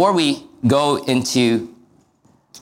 [0.00, 1.68] before we go into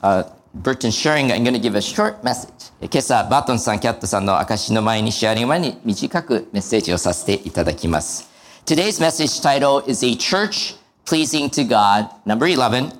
[0.02, 2.72] uh, Burton sharing, I'm going to give a short message.
[2.80, 8.28] 今朝、バートンさん、キャットさんの証の前にシェアリング前に短くメッセージをさせていただきます。
[8.66, 12.90] Today's message title is A Church Pleasing to God, number 11,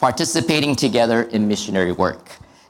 [0.00, 2.18] Participating Together in Missionary Work.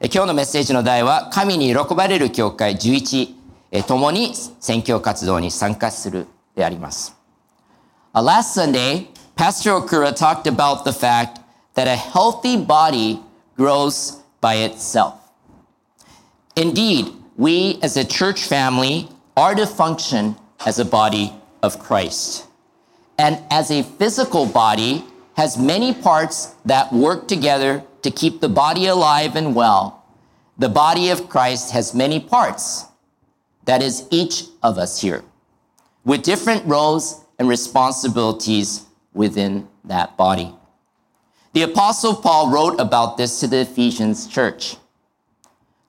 [0.03, 7.17] 今日のメッセージの題は、神に喜ばれる教会11、共に宣教活動に参加するであります。
[8.12, 11.41] Last Sunday, Pastor Okura talked about the fact
[11.75, 13.20] that a healthy body
[13.55, 15.30] grows by itself.
[16.56, 22.46] Indeed, we as a church family are to function as a body of Christ.
[23.19, 25.05] And as a physical body
[25.37, 30.02] has many parts that work together to keep the body alive and well,
[30.57, 32.87] the body of Christ has many parts.
[33.66, 35.23] That is each of us here
[36.07, 38.85] with different roles and responsibilities
[39.16, 40.55] within that body.
[41.55, 44.77] The Apostle Paul wrote about this to the Ephesians church.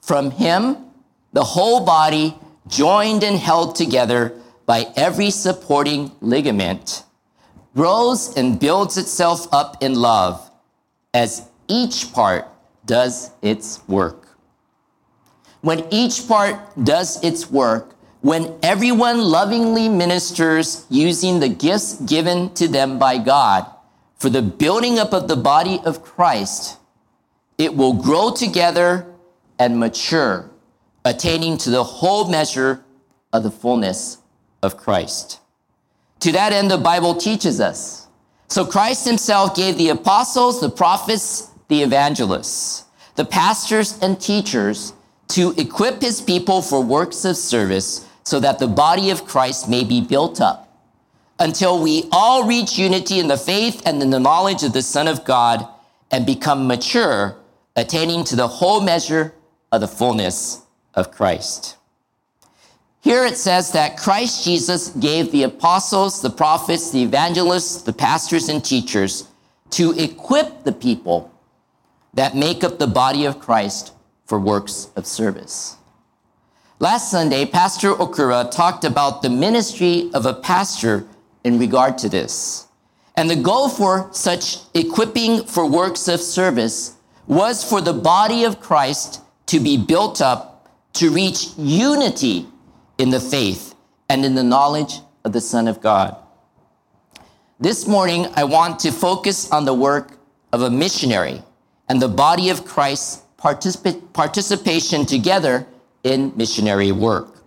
[0.02, 0.78] From him,
[1.34, 2.36] the whole body,
[2.68, 4.34] joined and held together
[4.66, 7.04] by every supporting ligament,
[7.76, 10.50] grows and builds itself up in love
[11.14, 12.48] as each part
[12.86, 14.38] does its work.
[15.62, 22.68] When each part does its work, when everyone lovingly ministers using the gifts given to
[22.68, 23.66] them by God,
[24.18, 26.78] for the building up of the body of Christ,
[27.58, 29.06] it will grow together
[29.60, 30.50] and mature,
[31.06, 32.84] attaining to the whole measure
[33.32, 34.18] of the fullness
[34.64, 35.40] of Christ.
[36.22, 38.08] To that end, the Bible teaches us.
[38.48, 44.94] So Christ himself gave the apostles, the prophets, the evangelists, the pastors and teachers
[45.30, 49.86] to equip his people for works of service so that the body of Christ may
[49.86, 50.68] be built up
[51.40, 55.08] until we all reach unity in the faith and in the knowledge of the Son
[55.08, 55.66] of God
[56.12, 57.38] and become mature,
[57.78, 59.34] attaining to the whole measure
[59.72, 61.78] of the fullness of Christ.
[63.00, 68.50] Here it says that Christ Jesus gave the apostles, the prophets, the evangelists, the pastors,
[68.50, 69.30] and teachers
[69.70, 71.32] to equip the people
[72.14, 73.94] that make up the body of Christ
[74.26, 75.77] for works of service.
[76.80, 81.08] Last Sunday, Pastor Okura talked about the ministry of a pastor
[81.44, 82.68] in regard to this.
[83.16, 86.96] And the goal for such equipping for works of service
[87.26, 92.46] was for the body of Christ to be built up to reach unity
[93.00, 93.74] in the faith
[94.08, 96.16] and in the knowledge of the Son of God.
[97.60, 100.12] This morning, I want to focus on the work
[100.54, 101.42] of a missionary
[101.90, 105.66] and the body of Christ's particip- participation together
[106.04, 107.44] in missionary work.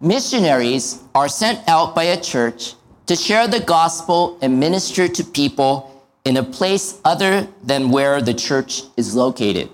[0.00, 2.74] Missionaries are sent out by a church
[3.06, 8.34] to share the gospel and minister to people in a place other than where the
[8.34, 9.70] church is located.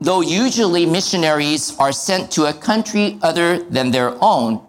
[0.00, 4.60] Though usually missionaries are sent to a country other than their own,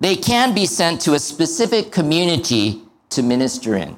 [0.00, 3.96] they can be sent to a specific community to minister in.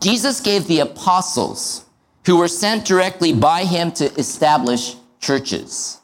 [0.00, 1.84] Jesus gave the apostles,
[2.26, 6.00] who were sent directly by him to establish churches.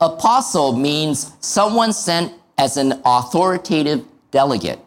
[0.00, 4.78] Apostle means someone sent as an authoritative delegate.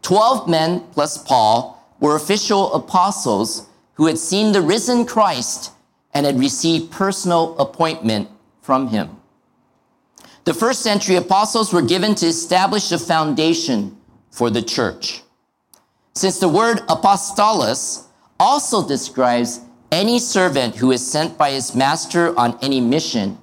[0.00, 5.72] Twelve men plus Paul were official apostles who had seen the risen Christ
[6.14, 8.28] and had received personal appointment
[8.62, 9.10] from him.
[10.44, 13.98] The first century apostles were given to establish a foundation
[14.30, 15.22] for the church.
[16.14, 18.04] Since the word apostolos
[18.40, 23.38] also describes any servant who is sent by his master on any mission,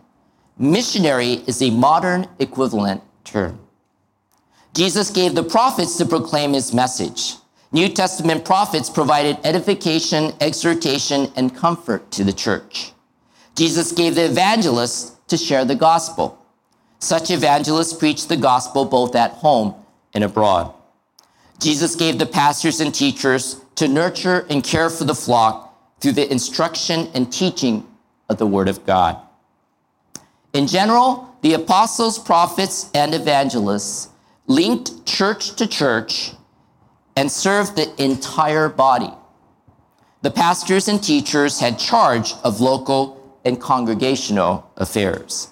[0.58, 3.60] missionary is a modern equivalent term.
[4.74, 7.36] Jesus gave the prophets to proclaim his message.
[7.72, 12.92] New Testament prophets provided edification, exhortation, and comfort to the church.
[13.56, 16.38] Jesus gave the evangelists to share the gospel.
[17.00, 19.76] Such evangelists preached the gospel both at home
[20.14, 20.74] and abroad.
[21.60, 25.65] Jesus gave the pastors and teachers to nurture and care for the flock
[26.00, 27.86] through the instruction and teaching
[28.30, 29.18] of the Word of God.
[30.54, 34.10] In general, the apostles, prophets, and evangelists
[34.48, 36.32] linked church to church
[37.16, 39.12] and served the entire body.
[40.22, 45.50] The pastors and teachers had charge of local and congregational affairs.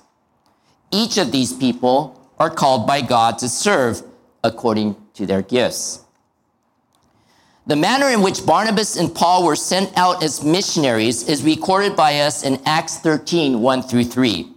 [0.91, 4.03] Each of these people are called by God to serve
[4.43, 6.02] according to their gifts.
[7.65, 12.19] The manner in which Barnabas and Paul were sent out as missionaries is recorded by
[12.19, 14.53] us in Acts 13, 1 through 3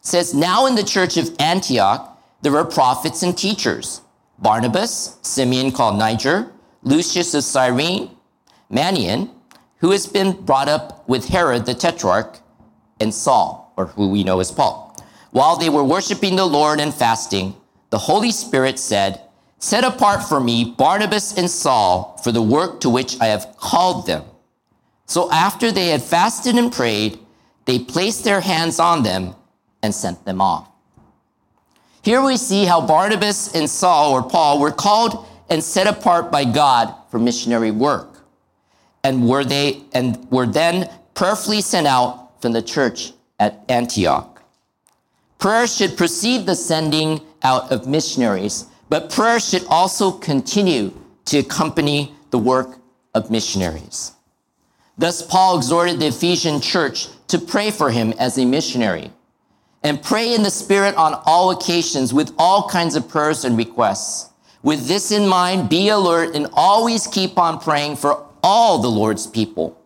[0.00, 4.00] says, Now in the church of Antioch, there were prophets and teachers
[4.38, 6.50] Barnabas, Simeon called Niger,
[6.82, 8.10] Lucius of Cyrene,
[8.72, 9.30] Manaen,
[9.76, 12.38] who has been brought up with Herod the Tetrarch,
[13.00, 14.96] and Saul, or who we know as Paul.
[15.30, 17.54] While they were worshiping the Lord and fasting,
[17.90, 19.20] the Holy Spirit said,
[19.60, 24.06] Set apart for me Barnabas and Saul for the work to which I have called
[24.06, 24.24] them.
[25.06, 27.18] So after they had fasted and prayed,
[27.66, 29.34] they placed their hands on them
[29.82, 30.68] and sent them off.
[32.02, 36.44] Here we see how Barnabas and Saul or Paul were called and set apart by
[36.44, 38.24] God for missionary work
[39.04, 44.42] and were they and were then prayerfully sent out from the church at Antioch.
[45.38, 50.92] Prayer should precede the sending out of missionaries, but prayer should also continue
[51.24, 52.76] to accompany the work
[53.14, 54.12] of missionaries.
[54.98, 59.12] Thus, Paul exhorted the Ephesian church to pray for him as a missionary
[59.82, 64.28] and pray in the Spirit on all occasions with all kinds of prayers and requests.
[64.62, 69.26] With this in mind, be alert and always keep on praying for all the Lord's
[69.26, 69.80] people.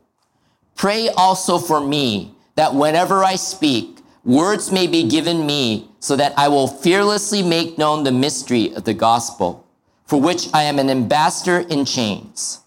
[0.74, 3.93] Pray also for me that whenever I speak,
[4.24, 8.84] words may be given me so that I will fearlessly make known the mystery of
[8.84, 9.66] the gospel,
[10.06, 12.60] for which I am an ambassador in chains.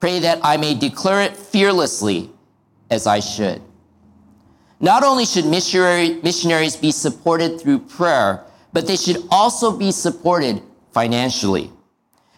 [0.00, 2.30] Pray that I may declare it fearlessly
[2.90, 3.62] as I should.
[4.80, 10.62] Not only should missionary, missionaries be supported through prayer, but they should also be supported
[10.92, 11.72] financially.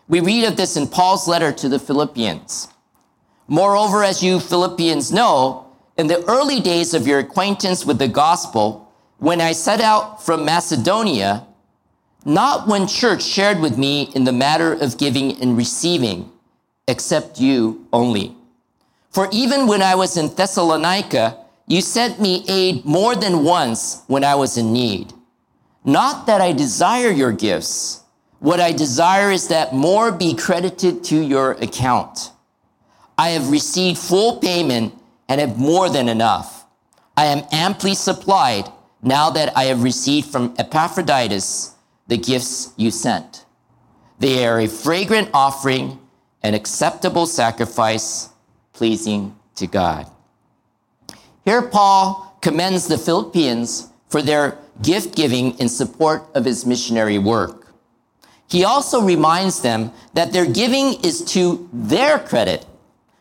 [0.09, 2.69] We read of this in Paul's letter to the Philippians.
[3.47, 5.70] Moreover, as you Philippians know,
[6.01, 10.47] in the early days of your acquaintance with the gospel, when I set out from
[10.47, 11.47] Macedonia,
[12.25, 16.33] not one church shared with me in the matter of giving and receiving,
[16.89, 18.35] except you only.
[19.11, 21.37] For even when I was in Thessalonica,
[21.67, 25.13] you sent me aid more than once when I was in need.
[25.85, 28.03] Not that I desire your gifts.
[28.39, 32.33] What I desire is that more be credited to your account.
[33.19, 34.95] I have received full payment
[35.31, 36.67] and have more than enough.
[37.17, 38.69] I am amply supplied
[39.01, 41.75] now that I have received from Epaphroditus
[42.09, 43.47] the gifts you sent.
[44.19, 46.01] They are a fragrant offering,
[46.43, 48.29] an acceptable sacrifice,
[48.73, 50.11] pleasing to God.
[51.45, 57.69] Here, Paul commends the Philippians for their gift giving in support of his missionary work.
[58.49, 62.67] He also reminds them that their giving is to their credit,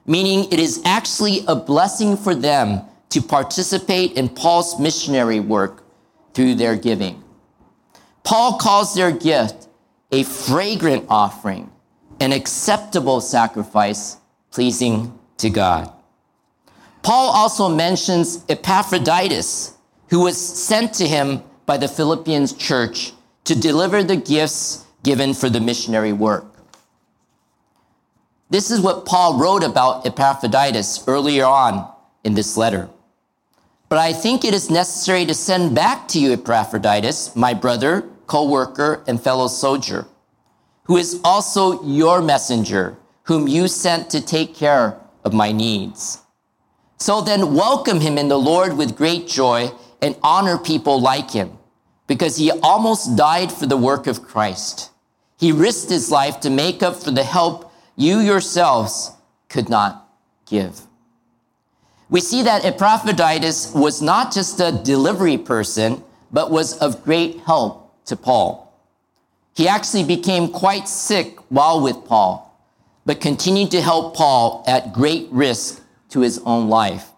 [0.10, 5.84] meaning it is actually a blessing for them to participate in Paul's missionary work
[6.34, 7.24] through their giving.
[8.24, 9.68] Paul calls their gift
[10.12, 11.72] a fragrant offering,
[12.20, 14.18] an acceptable sacrifice
[14.50, 15.94] pleasing to God.
[17.04, 19.78] Paul also mentions Epaphroditus,
[20.10, 23.14] who was sent to him by the Philippians church
[23.44, 26.49] to deliver the gifts given for the missionary work.
[28.52, 31.88] This is what Paul wrote about Epaphroditus earlier on
[32.24, 32.90] in this letter.
[33.90, 39.04] But I think it is necessary to send back to you Epaphroditus, my brother, co-worker,
[39.08, 40.08] and fellow soldier,
[40.86, 46.20] who is also your messenger, whom you sent to take care of my needs.
[46.98, 51.58] So then welcome him in the Lord with great joy and honor people like him,
[52.08, 54.90] because he almost died for the work of Christ.
[55.38, 57.69] He risked his life to make up for the help
[58.00, 59.12] you yourselves
[59.50, 60.08] could not
[60.46, 60.82] give.
[62.10, 66.02] We see that Epaphroditus was not just a delivery person,
[66.32, 68.74] but was of great help to Paul.
[69.54, 72.58] He actually became quite sick while with Paul,
[73.06, 77.10] but continued to help Paul at great risk to his own life.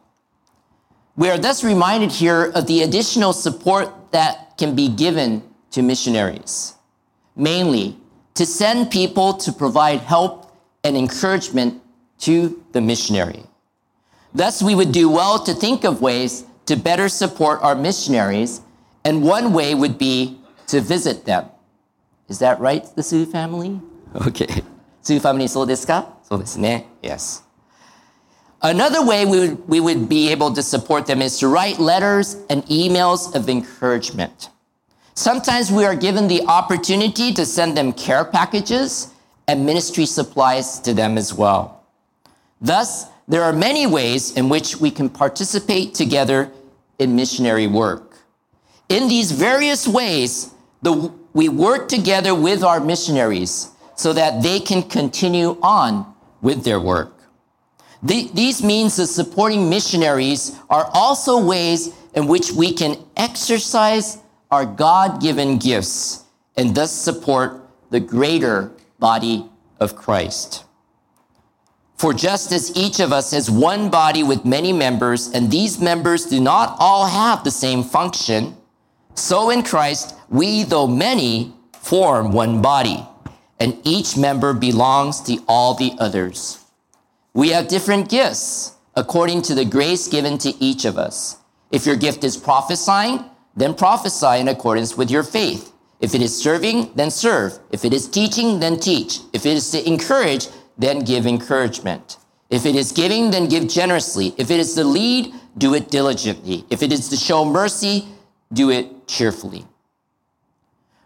[1.16, 6.74] We are thus reminded here of the additional support that can be given to missionaries,
[7.36, 7.98] mainly
[8.34, 10.41] to send people to provide help
[10.84, 11.82] and encouragement
[12.20, 13.44] to the missionary.
[14.34, 18.62] Thus, we would do well to think of ways to better support our missionaries,
[19.04, 21.50] and one way would be to visit them.
[22.30, 23.82] Is that right, the Sue family?
[24.28, 24.62] Okay.
[25.04, 26.06] Sue family, so this ka?
[26.24, 26.86] So this, ne.
[27.02, 27.44] Yes.
[28.62, 32.36] Another way we would, we would be able to support them is to write letters
[32.50, 34.50] and emails of encouragement.
[35.14, 39.11] Sometimes we are given the opportunity to send them care packages
[39.52, 41.84] and ministry supplies to them as well.
[42.62, 46.50] Thus, there are many ways in which we can participate together
[47.00, 48.16] in missionary work.
[48.88, 54.84] In these various ways, the, we work together with our missionaries so that they can
[54.84, 57.14] continue on with their work.
[58.04, 64.18] The, these means of supporting missionaries are also ways in which we can exercise
[64.50, 66.24] our God given gifts
[66.56, 69.50] and thus support the greater body
[69.82, 70.64] of Christ.
[71.98, 76.26] For just as each of us has one body with many members, and these members
[76.26, 78.56] do not all have the same function,
[79.16, 83.06] so in Christ, we, though many, form one body,
[83.60, 86.64] and each member belongs to all the others.
[87.34, 91.38] We have different gifts according to the grace given to each of us.
[91.72, 93.24] If your gift is prophesying,
[93.56, 95.72] then prophesy in accordance with your faith.
[96.02, 97.60] If it is serving, then serve.
[97.72, 99.20] If it is teaching, then teach.
[99.34, 102.18] If it is to encourage, then give encouragement.
[102.50, 104.34] If it is giving, then give generously.
[104.38, 106.66] If it is to lead, do it diligently.
[106.70, 108.08] If it is to show mercy,
[108.52, 109.66] do it cheerfully.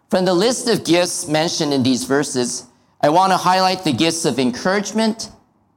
[0.10, 2.66] From the list of gifts mentioned in these verses,
[3.02, 5.30] I want to highlight the gifts of encouragement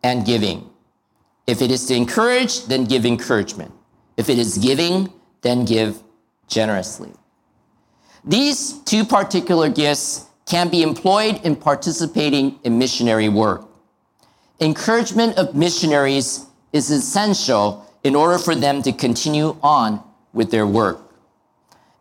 [0.02, 0.70] and giving.
[1.46, 3.72] If it is to encourage, then give encouragement.
[4.16, 6.02] If it is giving, then give
[6.46, 7.12] generously.
[8.24, 13.68] These two particular gifts can be employed in participating in missionary work.
[14.60, 21.00] Encouragement of missionaries is essential in order for them to continue on with their work.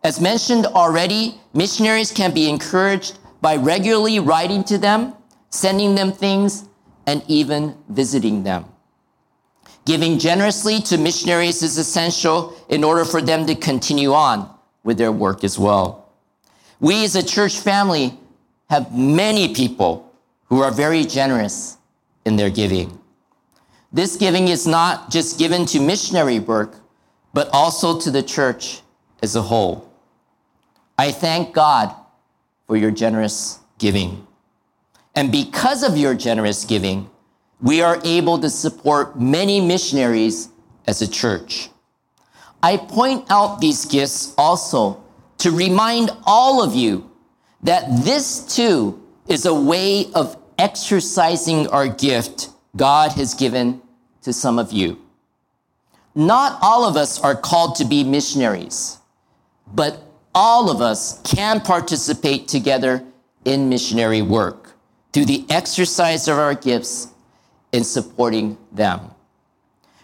[0.02, 5.14] As mentioned already, missionaries can be encouraged by regularly writing to them,
[5.50, 6.68] sending them things,
[7.06, 8.64] and even visiting them.
[9.84, 14.50] Giving generously to missionaries is essential in order for them to continue on
[14.84, 16.07] with their work as well.
[16.80, 18.18] We as a church family
[18.70, 20.12] have many people
[20.46, 21.76] who are very generous
[22.24, 22.98] in their giving.
[23.92, 26.76] This giving is not just given to missionary work,
[27.32, 28.82] but also to the church
[29.22, 29.90] as a whole.
[30.96, 31.94] I thank God
[32.66, 34.26] for your generous giving.
[35.14, 37.08] And because of your generous giving,
[37.60, 40.50] we are able to support many missionaries
[40.86, 41.70] as a church.
[42.62, 45.02] I point out these gifts also
[45.38, 47.10] to remind all of you
[47.62, 53.80] that this too is a way of exercising our gift God has given
[54.22, 54.98] to some of you.
[56.14, 58.98] Not all of us are called to be missionaries,
[59.72, 60.02] but
[60.34, 63.04] all of us can participate together
[63.44, 64.72] in missionary work
[65.12, 67.08] through the exercise of our gifts
[67.72, 69.00] in supporting them.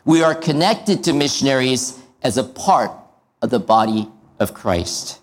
[0.04, 2.92] We are connected to missionaries as a part
[3.42, 5.20] of the body of Christ.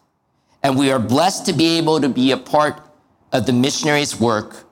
[0.64, 2.82] And we are blessed to be able to be a part
[3.32, 4.66] of the missionaries' work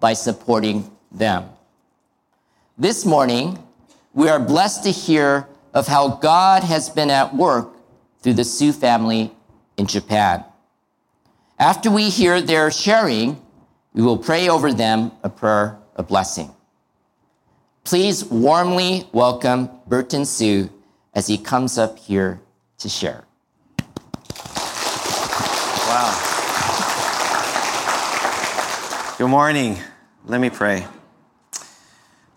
[0.00, 1.48] by supporting them.
[2.78, 3.58] This morning,
[4.14, 7.74] we are blessed to hear of how God has been at work
[8.20, 9.32] through the Sue family
[9.76, 10.44] in Japan.
[11.58, 13.40] After we hear their sharing,
[13.92, 16.50] we will pray over them a prayer of blessing.
[17.84, 20.70] Please warmly welcome Burton Sue
[21.14, 22.40] as he comes up here
[22.78, 23.24] to share.
[25.86, 26.30] Wow.
[29.16, 29.78] Good morning.
[30.26, 30.88] Let me pray.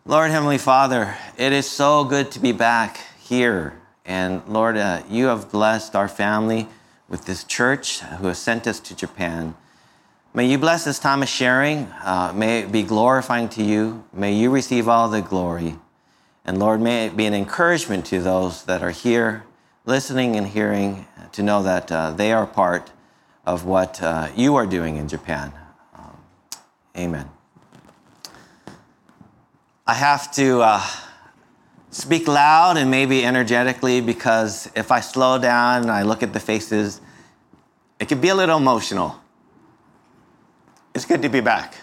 [0.06, 3.74] Lord Heavenly Father, it is so good to be back here.
[4.06, 6.68] And Lord, uh, you have blessed our family
[7.10, 9.56] with this church who has sent us to Japan.
[10.36, 11.86] May you bless this time of sharing.
[12.04, 14.06] Uh, may it be glorifying to you.
[14.14, 15.78] May you receive all the glory.
[16.46, 19.46] And Lord, may it be an encouragement to those that are here,
[19.88, 22.92] listening and hearing, to know that uh, they are part
[23.48, 25.54] of what uh, you are doing in Japan.
[26.98, 27.30] Amen.
[29.86, 30.84] I have to uh,
[31.92, 36.40] speak loud and maybe energetically because if I slow down and I look at the
[36.40, 37.00] faces,
[38.00, 39.16] it can be a little emotional.
[40.96, 41.76] It's good to be back.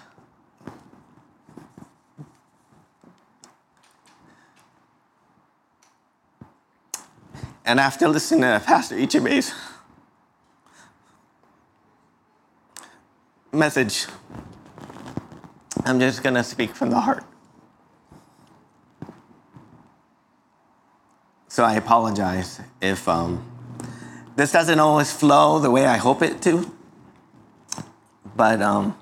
[7.65, 9.55] And after listening to Pastor Ichibei's
[13.53, 14.07] message,
[15.85, 17.25] I'm just going to speak from the heart.
[21.49, 23.45] So I apologize if um,
[24.35, 26.71] this doesn't always flow the way I hope it to.
[28.35, 28.97] But um,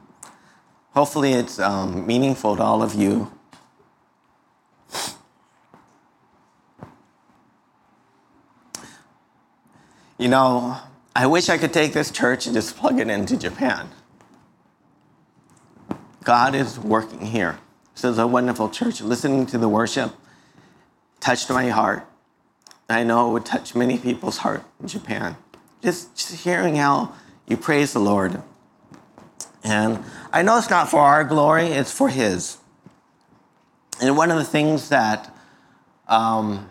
[0.95, 3.33] Hopefully, it's um, meaningful to all of you.
[10.19, 10.77] You know,
[11.17, 13.89] I wish I could take this church and just plug it into Japan.
[16.23, 17.59] God is working here.
[17.95, 19.01] This is a wonderful church.
[19.01, 20.13] Listening to the worship
[21.21, 22.07] touched my heart.
[22.89, 25.37] I know it would touch many people's heart in Japan.
[25.83, 27.15] Just, just hearing how
[27.47, 28.43] you praise the Lord.
[29.65, 32.59] And I know it's not for our glory, it's for His.
[34.01, 35.35] And one of the things that
[36.09, 36.71] um,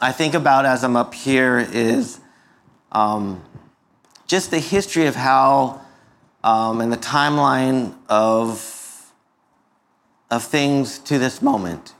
[0.00, 2.18] I think about as I'm up here is
[2.92, 3.42] um,
[4.26, 5.81] just the history of how
[6.44, 9.12] um, and the timeline of,
[10.30, 11.94] of things to this moment.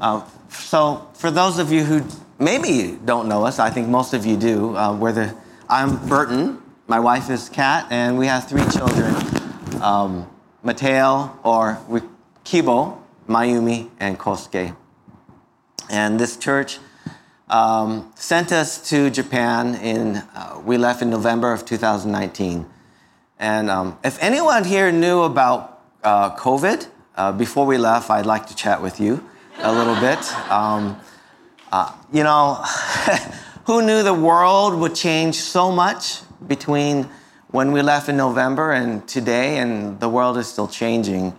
[0.00, 2.04] Uh, so, for those of you who
[2.38, 4.76] maybe don't know us, I think most of you do.
[4.76, 5.34] Uh, we're the,
[5.68, 6.62] I'm Burton.
[6.86, 9.14] My wife is Kat, and we have three children
[9.82, 10.28] um,
[10.62, 11.80] Mateo, or
[12.44, 12.98] Kibo,
[13.28, 14.76] Mayumi, and Kosuke.
[15.90, 16.78] And this church
[17.48, 22.66] um, sent us to Japan in, uh, we left in November of 2019.
[23.42, 28.46] And um, if anyone here knew about uh, COVID, uh, before we left, I'd like
[28.46, 30.32] to chat with you a little bit.
[30.48, 30.96] Um,
[31.72, 32.54] uh, you know,
[33.66, 37.08] who knew the world would change so much between
[37.48, 41.36] when we left in November and today, and the world is still changing.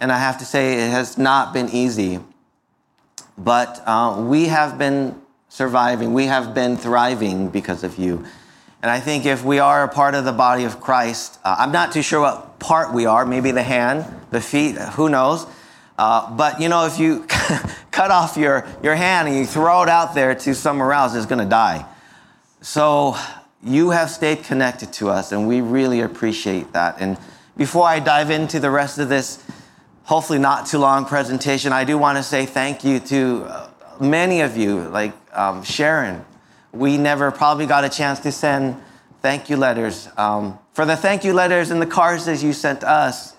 [0.00, 2.18] And I have to say, it has not been easy.
[3.38, 8.24] But uh, we have been surviving, we have been thriving because of you.
[8.84, 11.72] And I think if we are a part of the body of Christ, uh, I'm
[11.72, 15.46] not too sure what part we are, maybe the hand, the feet, who knows.
[15.96, 17.20] Uh, but you know, if you
[17.90, 21.24] cut off your, your hand and you throw it out there to somewhere else, it's
[21.24, 21.86] going to die.
[22.60, 23.16] So
[23.62, 26.96] you have stayed connected to us, and we really appreciate that.
[27.00, 27.16] And
[27.56, 29.42] before I dive into the rest of this,
[30.02, 34.42] hopefully not too long presentation, I do want to say thank you to uh, many
[34.42, 36.22] of you, like um, Sharon.
[36.74, 38.80] We never probably got a chance to send
[39.22, 40.08] thank you letters.
[40.16, 43.34] Um, for the thank you letters and the cards that you sent us,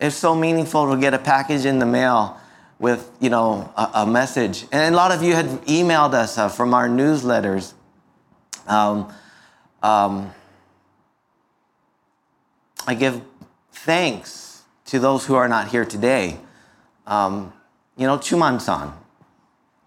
[0.00, 2.40] it's so meaningful to get a package in the mail
[2.78, 4.66] with you know a, a message.
[4.70, 7.74] And a lot of you had emailed us uh, from our newsletters.
[8.66, 9.12] Um,
[9.82, 10.32] um,
[12.86, 13.20] I give
[13.72, 16.38] thanks to those who are not here today.
[17.06, 17.52] Um,
[17.96, 18.92] you know, Chuman-san,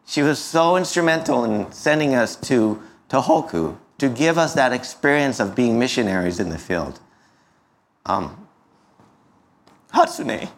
[0.06, 5.56] she was so instrumental in sending us to Tohoku to give us that experience of
[5.56, 7.00] being missionaries in the field.
[8.06, 8.48] Um,
[9.94, 10.50] Hatsune,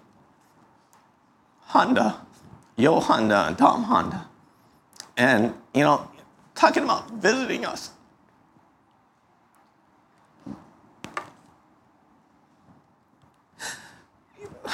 [1.62, 2.22] Honda,
[2.76, 4.28] Yo Honda, and Tom Honda.
[5.18, 6.12] And, you know,
[6.54, 7.92] talking about visiting us.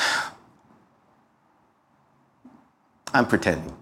[3.14, 3.77] I'm pretending.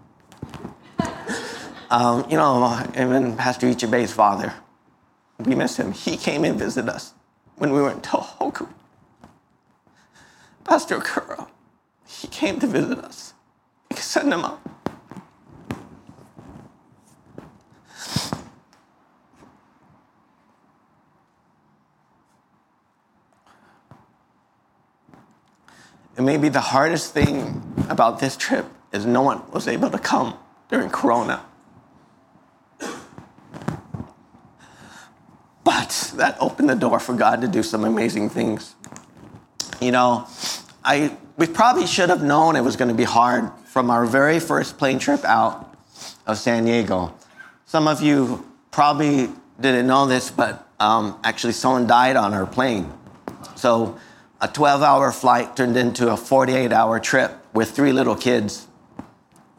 [1.89, 4.53] Um, you know, even Pastor Ichibei's father,
[5.39, 5.91] we miss him.
[5.91, 7.13] He came and visited us
[7.57, 8.67] when we were in Tohoku.
[10.63, 11.47] Pastor Kuro,
[12.07, 13.33] he came to visit us.
[13.93, 14.61] Send him up.
[26.17, 30.37] And maybe the hardest thing about this trip is no one was able to come
[30.69, 31.45] during Corona.
[35.63, 38.75] But that opened the door for God to do some amazing things.
[39.81, 40.27] You know,
[40.83, 44.39] I we probably should have known it was going to be hard from our very
[44.39, 45.75] first plane trip out
[46.25, 47.13] of San Diego.
[47.65, 52.91] Some of you probably didn't know this, but um, actually someone died on our plane.
[53.55, 53.97] So
[54.41, 58.67] a 12 hour flight turned into a 48 hour trip with three little kids,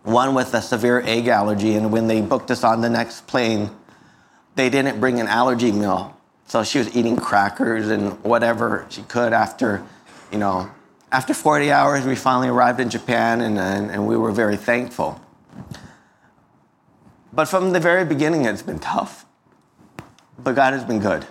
[0.02, 1.74] one with a severe egg allergy.
[1.74, 3.70] And when they booked us on the next plane,
[4.54, 6.15] they didn't bring an allergy meal.
[6.46, 9.84] So she was eating crackers and whatever she could after,
[10.30, 10.70] you know,
[11.10, 15.20] after 40 hours, we finally arrived in Japan and, and, and we were very thankful.
[17.32, 19.26] But from the very beginning, it's been tough.
[20.38, 21.26] But God has been good.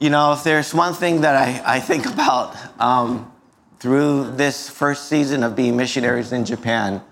[0.00, 3.30] You know, if there's one thing that I, I think about um,
[3.78, 7.02] through this first season of being missionaries in Japan,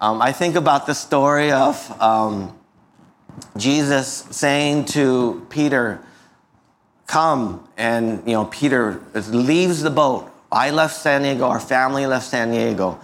[0.00, 2.56] um, I think about the story of um,
[3.56, 6.00] Jesus saying to Peter,
[7.06, 10.30] Come, and you know, Peter leaves the boat.
[10.50, 12.98] I left San Diego, our family left San Diego.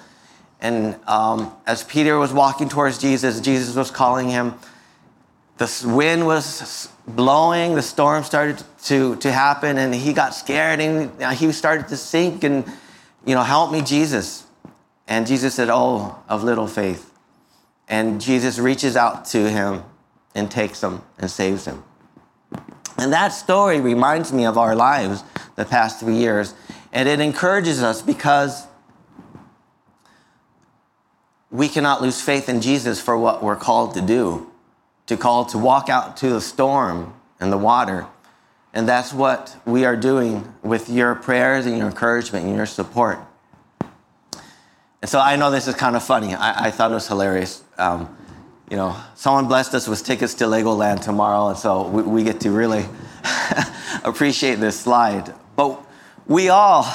[0.61, 4.55] And um, as Peter was walking towards Jesus, Jesus was calling him.
[5.59, 11.11] The wind was blowing, the storm started to, to happen, and he got scared and
[11.35, 12.45] he started to sink.
[12.45, 12.65] And,
[13.25, 14.45] you know, help me, Jesus.
[15.07, 17.13] And Jesus said, Oh, of little faith.
[17.89, 19.83] And Jesus reaches out to him
[20.35, 21.83] and takes him and saves him.
[22.99, 25.23] And that story reminds me of our lives
[25.57, 26.55] the past three years.
[26.93, 28.67] And it encourages us because
[31.51, 34.51] we cannot lose faith in Jesus for what we're called to do
[35.07, 38.07] to call to walk out to the storm and the water.
[38.75, 43.19] And that's what we are doing with your prayers and your encouragement and your support.
[45.01, 46.35] And so I know this is kind of funny.
[46.35, 47.65] I, I thought it was hilarious.
[47.79, 48.18] Um,
[48.71, 52.41] you know, someone blessed us with tickets to Legoland tomorrow, and so we, we get
[52.41, 52.85] to really
[54.05, 55.35] appreciate this slide.
[55.57, 55.83] But
[56.27, 56.87] we all,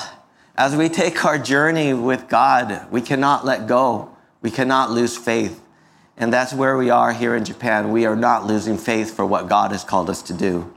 [0.56, 4.16] As we take our journey with God, we cannot let go.
[4.44, 5.60] We cannot lose faith.
[6.16, 7.92] And that's where we are here in Japan.
[7.92, 10.72] We are not losing faith for what God has called us to do.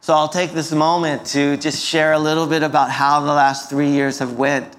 [0.00, 3.68] So I'll take this moment to just share a little bit about how the last
[3.68, 4.72] three years have went.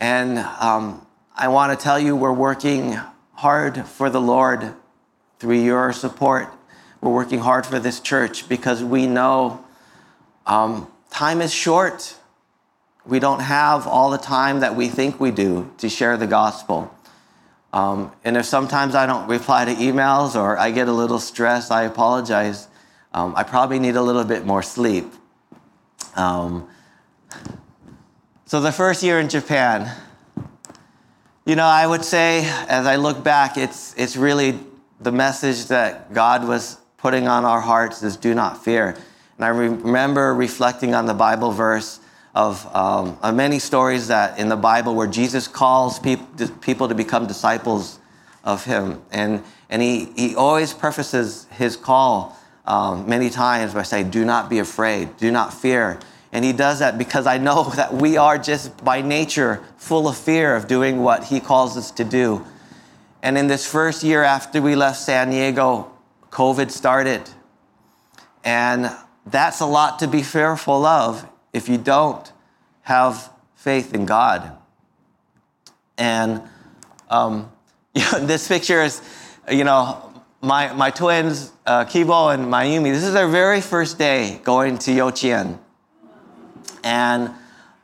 [0.00, 2.98] And um, I want to tell you we're working
[3.38, 4.74] hard for the Lord
[5.38, 6.52] through your support.
[7.00, 9.64] We're working hard for this church because we know
[10.44, 12.16] um, time is short.
[13.06, 16.92] We don't have all the time that we think we do to share the gospel.
[17.72, 21.70] Um, and if sometimes I don't reply to emails or I get a little stressed,
[21.70, 22.66] I apologize.
[23.14, 25.06] Um, I probably need a little bit more sleep.
[26.16, 26.68] Um,
[28.46, 29.94] so, the first year in Japan,
[31.48, 34.58] you know, I would say as I look back, it's, it's really
[35.00, 38.94] the message that God was putting on our hearts is do not fear.
[39.36, 42.00] And I remember reflecting on the Bible verse
[42.34, 46.94] of, um, of many stories that in the Bible where Jesus calls peop- people to
[46.94, 47.98] become disciples
[48.44, 49.00] of Him.
[49.10, 54.50] And, and he, he always prefaces his call um, many times by saying, Do not
[54.50, 55.98] be afraid, do not fear.
[56.32, 60.16] And he does that because I know that we are just by nature full of
[60.16, 62.44] fear of doing what he calls us to do.
[63.22, 65.90] And in this first year after we left San Diego,
[66.30, 67.22] COVID started.
[68.44, 68.90] And
[69.26, 72.32] that's a lot to be fearful of if you don't
[72.82, 74.56] have faith in God.
[75.96, 76.42] And
[77.10, 77.50] um,
[78.20, 79.02] this picture is,
[79.50, 80.04] you know,
[80.40, 84.92] my, my twins, uh, Kibo and Mayumi, this is their very first day going to
[84.92, 85.58] Yochien.
[86.88, 87.30] And,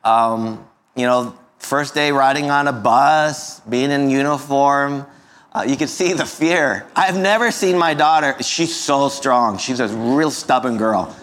[0.03, 5.05] um, you know, first day riding on a bus, being in uniform,
[5.53, 6.87] uh, you can see the fear.
[6.97, 9.59] I've never seen my daughter, she's so strong.
[9.59, 11.15] She's a real stubborn girl.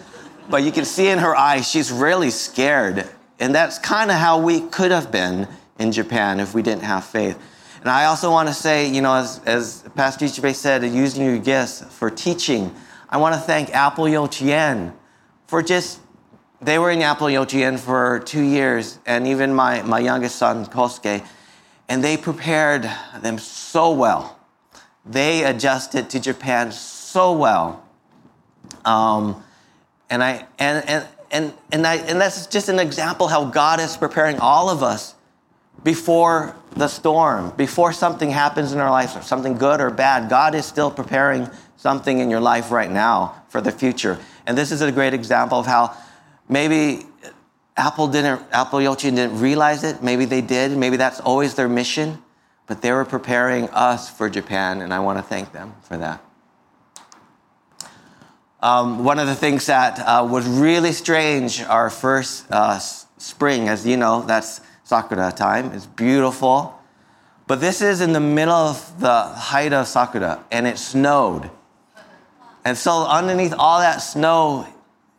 [0.48, 3.08] But you can see in her eyes, she's really scared.
[3.40, 5.48] And that's kind of how we could have been
[5.80, 7.36] in Japan if we didn't have faith.
[7.80, 11.38] And I also want to say, you know, as, as Pastor Ichibei said, using your
[11.38, 12.72] gifts for teaching,
[13.10, 14.92] I want to thank Apple Yochien
[15.48, 15.98] for just,
[16.62, 17.28] they were in Apple
[17.78, 21.26] for two years, and even my, my youngest son, Kosuke,
[21.88, 22.88] and they prepared
[23.20, 24.38] them so well.
[25.04, 27.84] They adjusted to Japan so well.
[28.84, 29.42] Um,
[30.08, 33.96] and I and and and and I and that's just an example how God is
[33.96, 35.14] preparing all of us
[35.82, 40.30] before the storm, before something happens in our life, or something good or bad.
[40.30, 44.18] God is still preparing something in your life right now for the future.
[44.46, 45.96] And this is a great example of how
[46.48, 47.06] maybe
[47.76, 50.02] Apple didn't, Apple Yochien didn't realize it.
[50.02, 50.76] Maybe they did.
[50.76, 52.22] Maybe that's always their mission.
[52.66, 56.22] But they were preparing us for Japan, and I want to thank them for that.
[58.60, 63.84] Um, one of the things that uh, was really strange our first uh, spring, as
[63.84, 65.72] you know, that's sakura time.
[65.72, 66.78] It's beautiful.
[67.48, 71.50] But this is in the middle of the height of sakura, and it snowed.
[72.64, 74.66] And so, underneath all that snow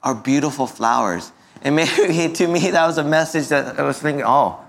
[0.03, 1.31] are beautiful flowers.
[1.61, 4.59] And maybe to me, that was a message that I was thinking, oh,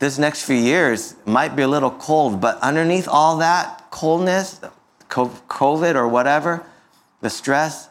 [0.00, 4.60] this next few years might be a little cold, but underneath all that coldness,
[5.08, 6.64] COVID or whatever,
[7.20, 7.88] the stress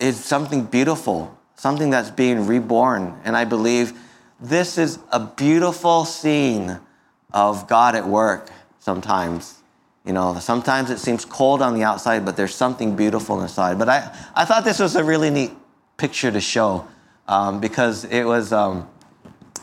[0.00, 3.16] is something beautiful, something that's being reborn.
[3.24, 3.92] And I believe
[4.40, 6.80] this is a beautiful scene
[7.32, 9.61] of God at work sometimes.
[10.04, 13.78] You know, sometimes it seems cold on the outside, but there's something beautiful inside.
[13.78, 15.52] But I, I thought this was a really neat
[15.96, 16.88] picture to show
[17.28, 18.88] um, because it was um,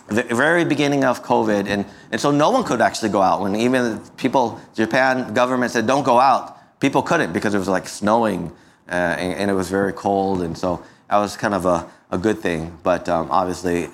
[0.08, 3.42] the very beginning of COVID, and, and so no one could actually go out.
[3.42, 7.88] When even people, Japan government said, don't go out, people couldn't because it was like
[7.88, 8.52] snowing
[8.88, 10.42] uh, and, and, it was very cold.
[10.42, 12.76] And so that was kind of a, a good thing.
[12.82, 13.90] But um, obviously,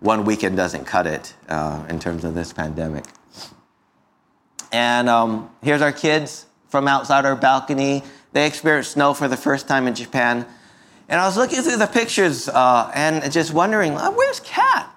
[0.00, 3.04] one weekend doesn't cut it uh, in terms of this pandemic.
[4.72, 8.02] And um, here's our kids from outside our balcony.
[8.32, 10.46] They experienced snow for the first time in Japan.
[11.08, 14.88] And I was looking through the pictures uh, and just wondering, oh, where's Kat?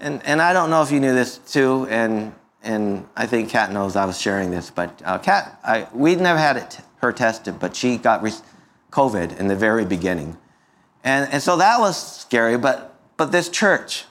[0.00, 3.70] And, and I don't know if you knew this too, and, and I think Kat
[3.70, 7.60] knows I was sharing this, but uh, Kat, I, we never had it, her tested,
[7.60, 8.32] but she got re-
[8.90, 10.36] COVID in the very beginning.
[11.04, 14.04] And, and so that was scary, but, but this church,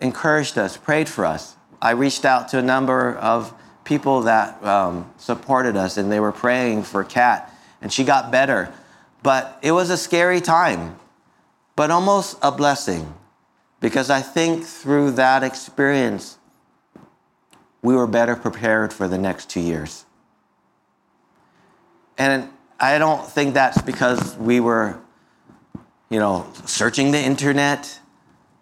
[0.00, 1.55] encouraged us, prayed for us.
[1.80, 3.52] I reached out to a number of
[3.84, 8.72] people that um, supported us, and they were praying for Kat, and she got better.
[9.22, 10.98] But it was a scary time,
[11.74, 13.14] but almost a blessing,
[13.80, 16.38] because I think through that experience,
[17.82, 20.04] we were better prepared for the next two years.
[22.18, 22.48] And
[22.80, 24.98] I don't think that's because we were,
[26.08, 28.00] you know, searching the internet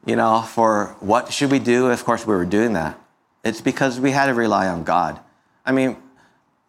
[0.07, 1.89] you know, for what should we do?
[1.89, 2.99] Of course, we were doing that.
[3.45, 5.21] It's because we had to rely on God.
[5.65, 5.97] I mean,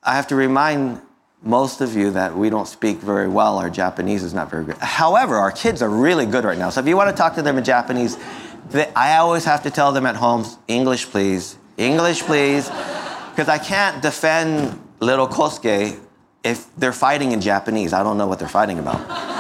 [0.04, 1.02] I have to remind
[1.42, 3.58] most of you that we don't speak very well.
[3.58, 4.78] Our Japanese is not very good.
[4.78, 6.70] However, our kids are really good right now.
[6.70, 8.18] So if you want to talk to them in Japanese,
[8.72, 11.58] they, I always have to tell them at home, English, please.
[11.78, 12.68] English, please.
[13.30, 16.00] Because I can't defend little Kosuke
[16.44, 17.94] if they're fighting in Japanese.
[17.94, 19.35] I don't know what they're fighting about.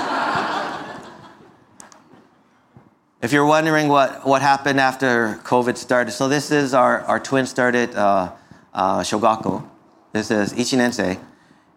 [3.25, 7.47] If you're wondering what, what happened after COVID started, so this is our, our twin
[7.47, 8.31] started uh,
[8.71, 9.67] uh, Shogako.
[10.11, 11.19] This is Ichinensei.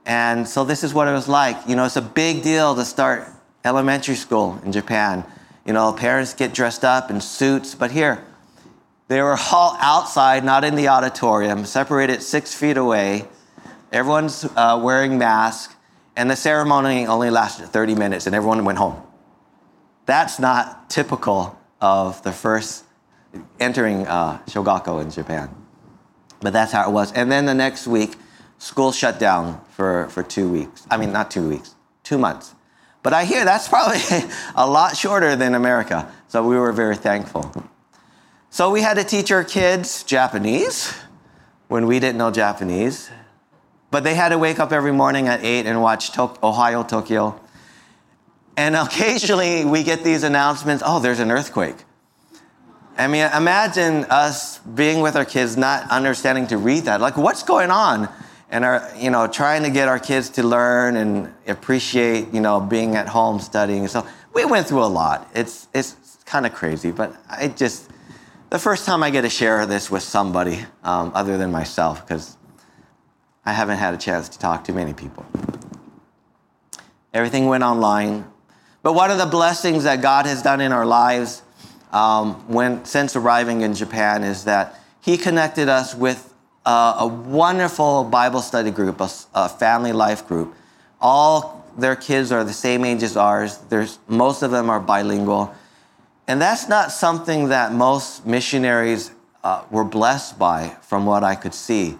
[0.05, 1.57] And so this is what it was like.
[1.67, 3.29] You know, it's a big deal to start
[3.65, 5.25] elementary school in Japan.
[5.65, 8.23] You know, parents get dressed up in suits, but here,
[9.07, 13.27] they were all outside, not in the auditorium, separated six feet away.
[13.91, 15.75] Everyone's uh, wearing masks,
[16.15, 19.03] and the ceremony only lasted 30 minutes, and everyone went home.
[20.09, 22.85] That's not typical of the first
[23.61, 25.55] entering uh, Shogako in Japan.
[26.41, 27.13] But that's how it was.
[27.13, 28.17] And then the next week,
[28.57, 30.87] school shut down for, for two weeks.
[30.91, 32.55] I mean, not two weeks, two months.
[33.03, 34.01] But I hear that's probably
[34.55, 36.11] a lot shorter than America.
[36.29, 37.53] So we were very thankful.
[38.49, 40.91] So we had to teach our kids Japanese
[41.67, 43.11] when we didn't know Japanese.
[43.91, 47.39] But they had to wake up every morning at 8 and watch Ohio, Tokyo
[48.59, 51.77] and occasionally we get these announcements oh, there's an earthquake.
[52.99, 57.01] I mean, imagine us being with our kids, not understanding to read that.
[57.01, 58.09] Like, what's going on?
[58.51, 62.59] And our, you know, trying to get our kids to learn and appreciate, you know,
[62.59, 63.87] being at home studying.
[63.87, 65.31] So we went through a lot.
[65.35, 67.89] It's it's kind of crazy, but I just
[68.51, 72.37] the first time I get to share this with somebody um, other than myself, because
[73.47, 75.25] I haven't had a chance to talk to many people.
[77.15, 78.25] Everything went online.
[78.83, 81.43] But one of the blessings that God has done in our lives
[81.93, 86.33] um, when, since arriving in Japan is that He connected us with
[86.65, 90.55] uh, a wonderful Bible study group, a, a, family life group.
[91.01, 93.57] All their kids are the same age as ours.
[93.69, 95.55] There's, most of them are bilingual.
[96.27, 99.11] And that's not something that most missionaries
[99.43, 101.97] uh, were blessed by, from what I could see.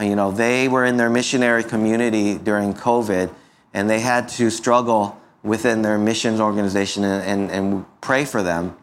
[0.00, 3.32] You know, they were in their missionary community during COVID,
[3.72, 8.76] and they had to struggle within their missions organization and, and, and pray for them.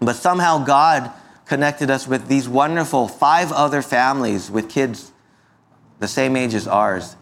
[0.00, 1.10] But somehow God
[1.46, 5.12] connected us with these wonderful five other families with kids
[6.00, 7.16] the same age as ours.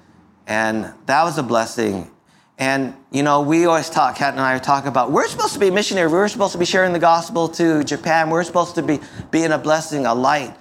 [0.47, 2.11] And that was a blessing.
[2.59, 5.71] And, you know, we always talk, Kat and I talk about, we're supposed to be
[5.71, 6.11] missionary.
[6.11, 8.31] We're supposed to be sharing the gospel to Japan.
[8.31, 8.99] We're supposed to be
[9.31, 10.57] being a blessing, a light.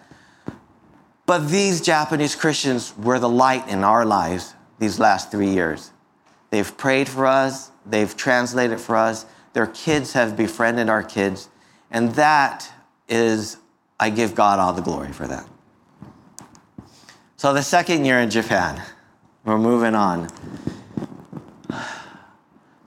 [1.25, 5.91] But these Japanese Christians were the light in our lives these last three years.
[6.49, 7.71] They've prayed for us.
[7.85, 9.25] They've translated for us.
[9.53, 11.49] Their kids have befriended our kids.
[11.91, 12.71] And that
[13.07, 13.57] is,
[13.99, 15.47] I give God all the glory for that.
[17.37, 18.81] So the second year in Japan,
[19.43, 20.29] we're moving on.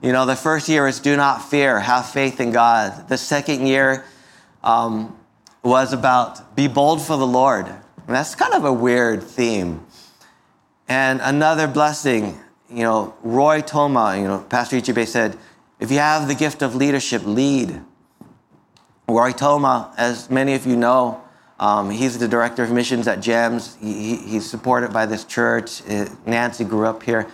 [0.01, 3.07] You know, the first year is do not fear, have faith in God.
[3.07, 4.05] The second year
[4.63, 5.17] um,
[5.63, 7.67] was about be bold for the Lord.
[7.67, 9.85] And that's kind of a weird theme.
[10.87, 15.37] And another blessing you know, Roy Toma, you know, Pastor Ichibei said,
[15.79, 17.81] if you have the gift of leadership, lead.
[19.07, 21.21] Roy Toma, as many of you know,
[21.59, 23.77] um, he's the director of missions at JEMS.
[23.79, 25.81] He, he's supported by this church.
[25.89, 27.27] Uh, Nancy grew up here.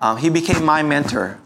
[0.00, 1.38] Um, he became my mentor.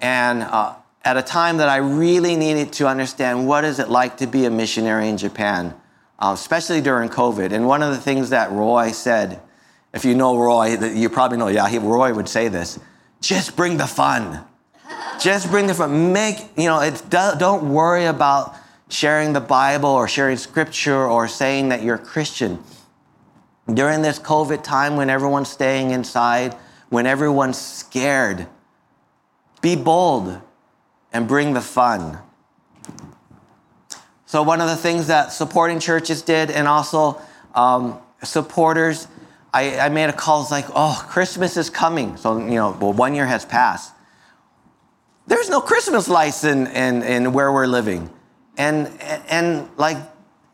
[0.00, 4.18] And uh, at a time that I really needed to understand what is it like
[4.18, 5.74] to be a missionary in Japan,
[6.18, 7.52] uh, especially during COVID.
[7.52, 9.40] And one of the things that Roy said
[9.92, 12.78] if you know Roy, you probably know, yeah, he, Roy would say this
[13.20, 14.44] just bring the fun.
[15.20, 16.12] Just bring the fun.
[16.12, 18.54] Make, you know, it's, don't worry about
[18.88, 22.62] sharing the Bible or sharing scripture or saying that you're a Christian.
[23.72, 26.54] During this COVID time when everyone's staying inside,
[26.88, 28.46] when everyone's scared,
[29.60, 30.40] be bold
[31.12, 32.18] and bring the fun.
[34.26, 37.20] So, one of the things that supporting churches did, and also
[37.54, 39.08] um, supporters,
[39.52, 40.42] I, I made a call.
[40.42, 42.16] It's like, oh, Christmas is coming.
[42.16, 43.92] So, you know, well, one year has passed.
[45.26, 48.10] There's no Christmas lights in, in, in where we're living.
[48.56, 49.96] And, and, and like,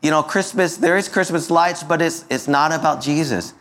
[0.01, 3.53] you know, Christmas, there is Christmas lights, but it's, it's not about Jesus.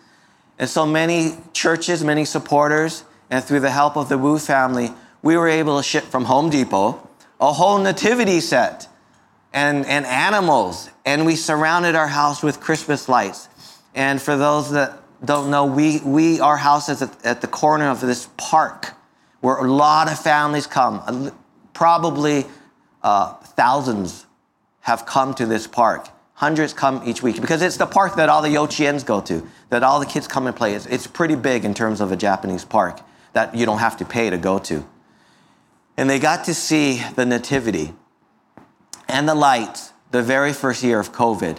[0.59, 4.91] And so many churches, many supporters, and through the help of the Wu family,
[5.23, 7.07] we were able to ship from Home Depot
[7.41, 8.89] a whole nativity set
[9.53, 10.91] and, and animals.
[11.05, 13.49] And we surrounded our house with Christmas lights.
[13.95, 17.89] And for those that don't know, we, we our house is at, at the corner
[17.89, 18.93] of this park
[19.41, 21.33] where a lot of families come,
[21.73, 22.45] probably
[23.03, 24.27] uh, thousands
[24.81, 26.09] have come to this park.
[26.35, 29.83] Hundreds come each week because it's the park that all the Yochiens go to, that
[29.83, 30.75] all the kids come and play.
[30.75, 33.01] It's, it's pretty big in terms of a Japanese park
[33.33, 34.87] that you don't have to pay to go to.
[35.97, 37.95] And they got to see the nativity
[39.09, 41.59] and the lights the very first year of COVID.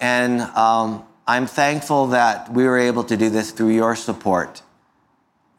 [0.00, 4.62] And um, I'm thankful that we were able to do this through your support.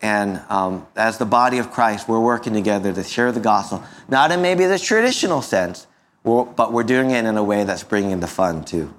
[0.02, 4.32] And um, as the body of Christ, we're working together to share the gospel, not
[4.32, 5.88] in maybe the traditional sense,
[6.24, 8.94] but we're doing it in a way that's bringing the fun too.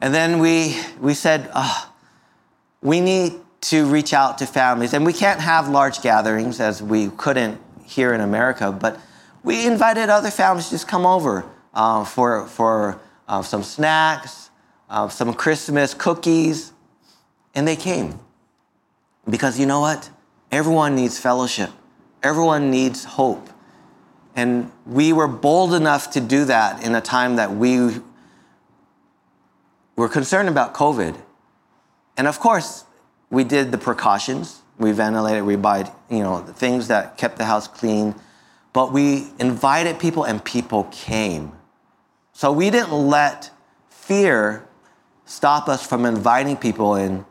[0.00, 1.90] And then we, we said, oh,
[2.82, 4.92] we need to reach out to families.
[4.92, 8.98] And we can't have large gatherings as we couldn't here in America, but
[9.42, 14.50] we invited other families to just come over uh, for, for uh, some snacks,
[14.94, 16.72] uh, some Christmas cookies,
[17.52, 18.20] and they came.
[19.28, 20.08] Because you know what?
[20.52, 21.70] Everyone needs fellowship,
[22.22, 23.50] everyone needs hope.
[24.36, 28.00] And we were bold enough to do that in a time that we
[29.96, 31.16] were concerned about COVID.
[32.16, 32.84] And of course,
[33.30, 34.62] we did the precautions.
[34.78, 38.14] We ventilated, we buy, you know, things that kept the house clean.
[38.72, 41.52] But we invited people and people came.
[42.32, 43.50] So we didn't let
[43.88, 44.68] fear
[45.34, 47.26] stop us from inviting people in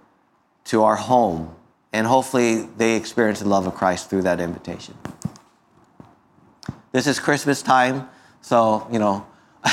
[0.65, 1.55] to our home.
[1.93, 4.95] And hopefully they experience the love of Christ through that invitation.
[6.91, 8.09] This is Christmas time,
[8.41, 9.25] so, you know,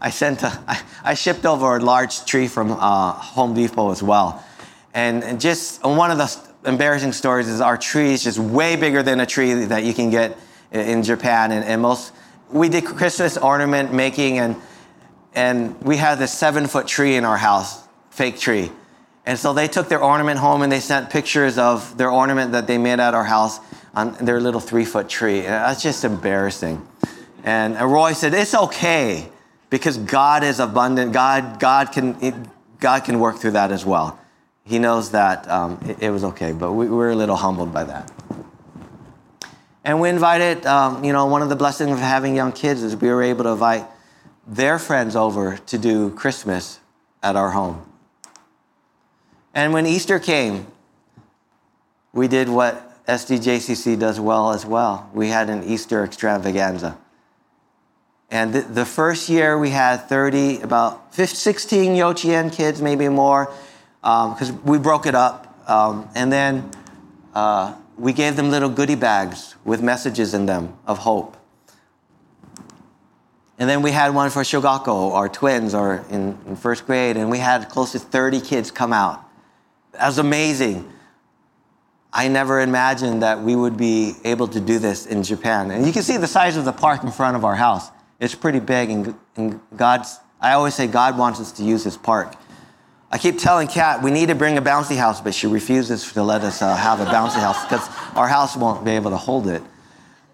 [0.00, 4.02] I sent a, I, I shipped over a large tree from uh, Home Depot as
[4.02, 4.44] well.
[4.92, 9.02] And, and just one of the embarrassing stories is our tree is just way bigger
[9.02, 10.36] than a tree that you can get
[10.72, 11.52] in Japan.
[11.52, 12.12] And, and most,
[12.50, 14.56] we did Christmas ornament making and,
[15.34, 18.70] and we had this seven foot tree in our house, fake tree.
[19.26, 22.66] And so they took their ornament home and they sent pictures of their ornament that
[22.66, 23.60] they made at our house
[23.94, 25.38] on their little three foot tree.
[25.38, 26.86] And that's just embarrassing.
[27.44, 29.28] And Roy said, It's okay
[29.68, 31.12] because God is abundant.
[31.12, 34.20] God, God, can, God can work through that as well
[34.70, 37.72] he knows that um, it, it, was okay, but we, we, were a little humbled
[37.72, 38.10] by that.
[39.84, 42.94] And we invited, um, you know, one of the blessings of having young kids is
[42.94, 43.84] we were able to invite
[44.50, 46.80] their friends over to do Christmas
[47.22, 47.86] at our home.
[49.54, 50.66] And when Easter came,
[52.12, 55.08] we did what SDJCC does well as well.
[55.14, 56.98] We had an Easter extravaganza.
[58.28, 63.52] And the, the first year we had 30, about 15, 16 Yochien kids, maybe more
[64.00, 65.46] because um, we broke it up.
[65.68, 66.70] Um, and then
[67.34, 71.36] uh, we gave them little goodie bags with messages in them of hope.
[73.60, 77.30] And then we had one for Shogako, our twins, or in, in first grade, and
[77.30, 79.22] we had close to 30 kids come out.
[79.92, 80.90] That was amazing.
[82.10, 85.70] I never imagined that we would be able to do this in Japan.
[85.70, 87.90] And you can see the size of the park in front of our house.
[88.18, 91.98] It's pretty big, and, and God's, I always say God wants us to use this
[91.98, 92.36] park.
[93.10, 96.22] I keep telling Kat we need to bring a bouncy house, but she refuses to
[96.22, 99.48] let us uh, have a bouncy house because our house won't be able to hold
[99.48, 99.62] it.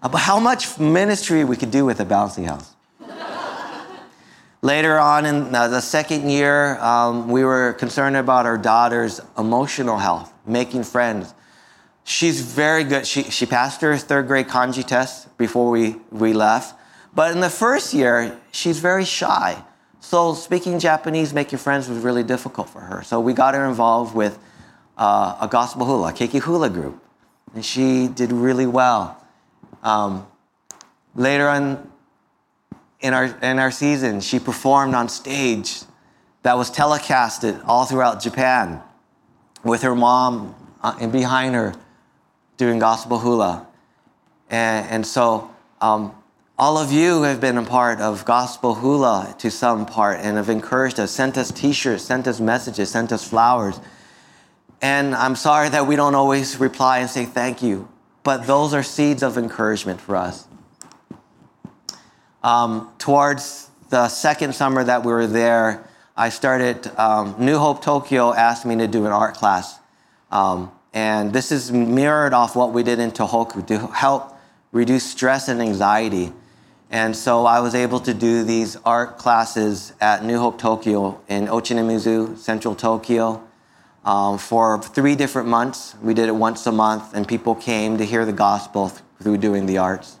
[0.01, 2.76] Uh, but how much ministry we could do with a bouncy house?
[4.61, 10.33] Later on in the second year, um, we were concerned about our daughter's emotional health,
[10.47, 11.33] making friends.
[12.03, 13.05] She's very good.
[13.05, 16.75] She, she passed her third grade kanji test before we, we left.
[17.13, 19.63] But in the first year, she's very shy.
[19.99, 23.03] So speaking Japanese, making friends was really difficult for her.
[23.03, 24.39] So we got her involved with
[24.97, 27.03] uh, a gospel hula, a keiki hula group,
[27.53, 29.23] and she did really well.
[29.83, 30.25] Um,
[31.15, 31.91] later on
[32.99, 35.81] in our in our season, she performed on stage
[36.43, 38.81] that was telecasted all throughout Japan
[39.63, 41.73] with her mom uh, and behind her
[42.57, 43.67] doing gospel hula,
[44.49, 45.49] and, and so.
[45.81, 46.13] Um,
[46.59, 50.49] all of you have been a part of Gospel Hula to some part and have
[50.49, 53.79] encouraged us, sent us t shirts, sent us messages, sent us flowers.
[54.81, 57.87] And I'm sorry that we don't always reply and say thank you,
[58.23, 60.47] but those are seeds of encouragement for us.
[62.47, 68.33] Um, towards the second summer that we were there, I started, um, New Hope Tokyo
[68.33, 69.77] asked me to do an art class.
[70.31, 74.33] Um, and this is mirrored off what we did in Tohoku to help
[74.71, 76.31] reduce stress and anxiety
[76.89, 81.47] and so I was able to do these art classes at New Hope Tokyo in
[81.47, 83.43] Ochanomizu, central Tokyo,
[84.05, 85.95] um, for three different months.
[86.01, 89.65] We did it once a month, and people came to hear the gospel through doing
[89.65, 90.17] the arts.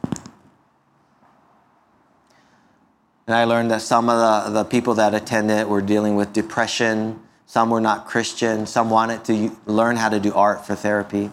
[3.27, 7.19] And I learned that some of the, the people that attended were dealing with depression,
[7.45, 11.29] some were not Christian, some wanted to learn how to do art for therapy.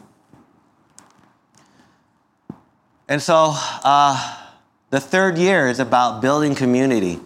[3.09, 4.41] And so, uh,
[4.95, 7.19] The third year is about building community.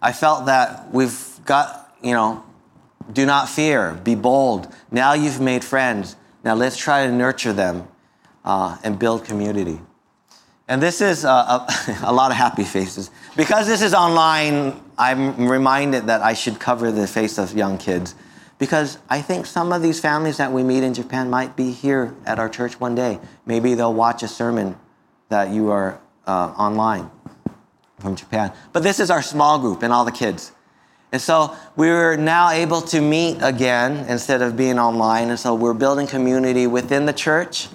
[0.00, 2.44] I felt that we've got, you know,
[3.12, 4.72] do not fear, be bold.
[4.92, 6.14] Now you've made friends.
[6.44, 7.88] Now let's try to nurture them
[8.44, 9.80] uh, and build community.
[10.66, 13.10] And this is uh, a, a, lot of happy faces.
[13.36, 18.14] Because this is online, I'm reminded that I should cover the face of young kids.
[18.58, 22.14] Because I think some of these families that we meet in Japan might be here
[22.24, 23.18] at our church one day.
[23.44, 24.76] Maybe they'll watch a sermon
[25.28, 27.10] that you are uh, online
[27.98, 28.52] from Japan.
[28.72, 30.52] But this is our small group and all the kids.
[31.12, 35.30] And so we're now able to meet again instead of being online.
[35.30, 37.68] And so we're building community within the church.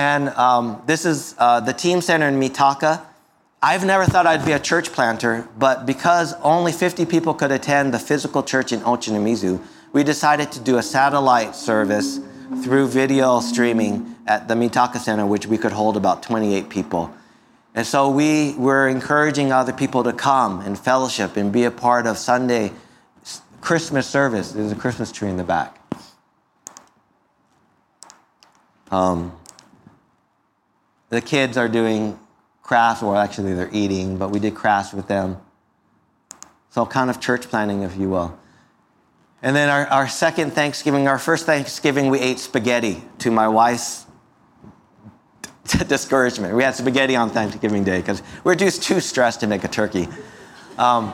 [0.00, 3.04] And um, this is uh, the team center in Mitaka.
[3.60, 7.92] I've never thought I'd be a church planter, but because only 50 people could attend
[7.92, 12.18] the physical church in Ochanomizu, we decided to do a satellite service
[12.64, 17.12] through video streaming at the Mitaka Center, which we could hold about 28 people.
[17.74, 22.06] And so we were encouraging other people to come and fellowship and be a part
[22.06, 22.72] of Sunday
[23.60, 24.52] Christmas service.
[24.52, 25.76] There's a Christmas tree in the back.
[28.90, 29.32] Um,
[31.10, 32.18] the kids are doing
[32.62, 35.36] crafts, or actually they're eating, but we did crafts with them.
[36.70, 38.38] So, kind of church planning, if you will.
[39.42, 44.06] And then our, our second Thanksgiving, our first Thanksgiving, we ate spaghetti to my wife's
[45.88, 46.54] discouragement.
[46.54, 50.08] We had spaghetti on Thanksgiving Day because we're just too stressed to make a turkey.
[50.78, 51.12] Um,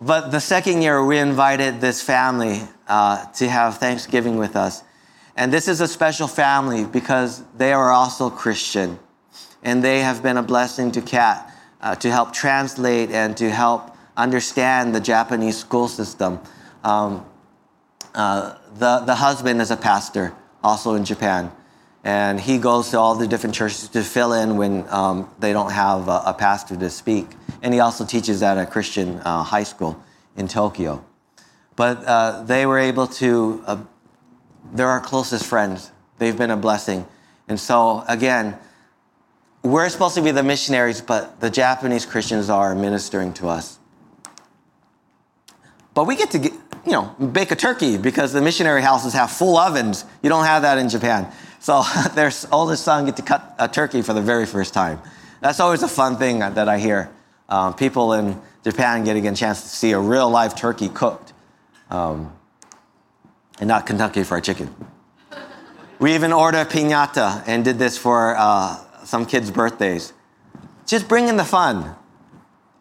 [0.00, 4.82] but the second year, we invited this family uh, to have Thanksgiving with us.
[5.38, 8.98] And this is a special family because they are also Christian
[9.62, 13.96] and they have been a blessing to Kat uh, to help translate and to help
[14.16, 16.40] understand the Japanese school system.
[16.82, 17.24] Um,
[18.16, 20.34] uh, the, the husband is a pastor
[20.64, 21.52] also in Japan,
[22.02, 25.70] and he goes to all the different churches to fill in when um, they don't
[25.70, 27.28] have a, a, pastor to speak.
[27.62, 30.02] And he also teaches at a Christian uh, high school
[30.36, 31.04] in Tokyo.
[31.76, 33.76] But uh, they were able to, uh,
[34.72, 35.90] they're our closest friends.
[36.18, 37.06] They've been a blessing.
[37.48, 38.58] And so, again,
[39.62, 43.78] we're supposed to be the missionaries, but the Japanese Christians are ministering to us.
[45.94, 46.52] But we get to get,
[46.86, 50.04] you know, bake a turkey because the missionary houses have full ovens.
[50.22, 51.32] You don't have that in Japan.
[51.58, 51.82] So
[52.14, 55.00] their oldest son get to cut a turkey for the very first time.
[55.40, 57.10] That's always a fun thing that I hear.
[57.48, 61.32] Um, people in Japan getting a chance to see a real live turkey cooked,
[61.90, 62.32] um,
[63.60, 64.74] and not Kentucky Fried Chicken.
[65.98, 70.12] We even ordered piñata and did this for uh, some kids' birthdays.
[70.86, 71.96] Just bring in the fun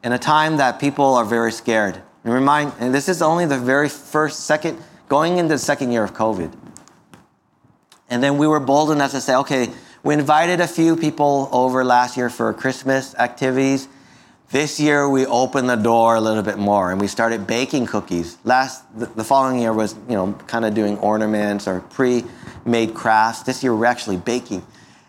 [0.04, 2.02] in a time that people are very scared.
[2.24, 4.78] And remind, and this is only the very first, second,
[5.10, 6.54] going into the second year of COVID.
[8.10, 9.72] And then we were bold enough to say, okay,
[10.04, 13.88] we invited a few people over last year for Christmas activities.
[14.50, 18.38] This year we opened the door a little bit more and we started baking cookies.
[18.46, 23.44] Last the, following year was, you know, kind of doing ornaments or pre-made crafts.
[23.44, 24.66] This year we're actually baking.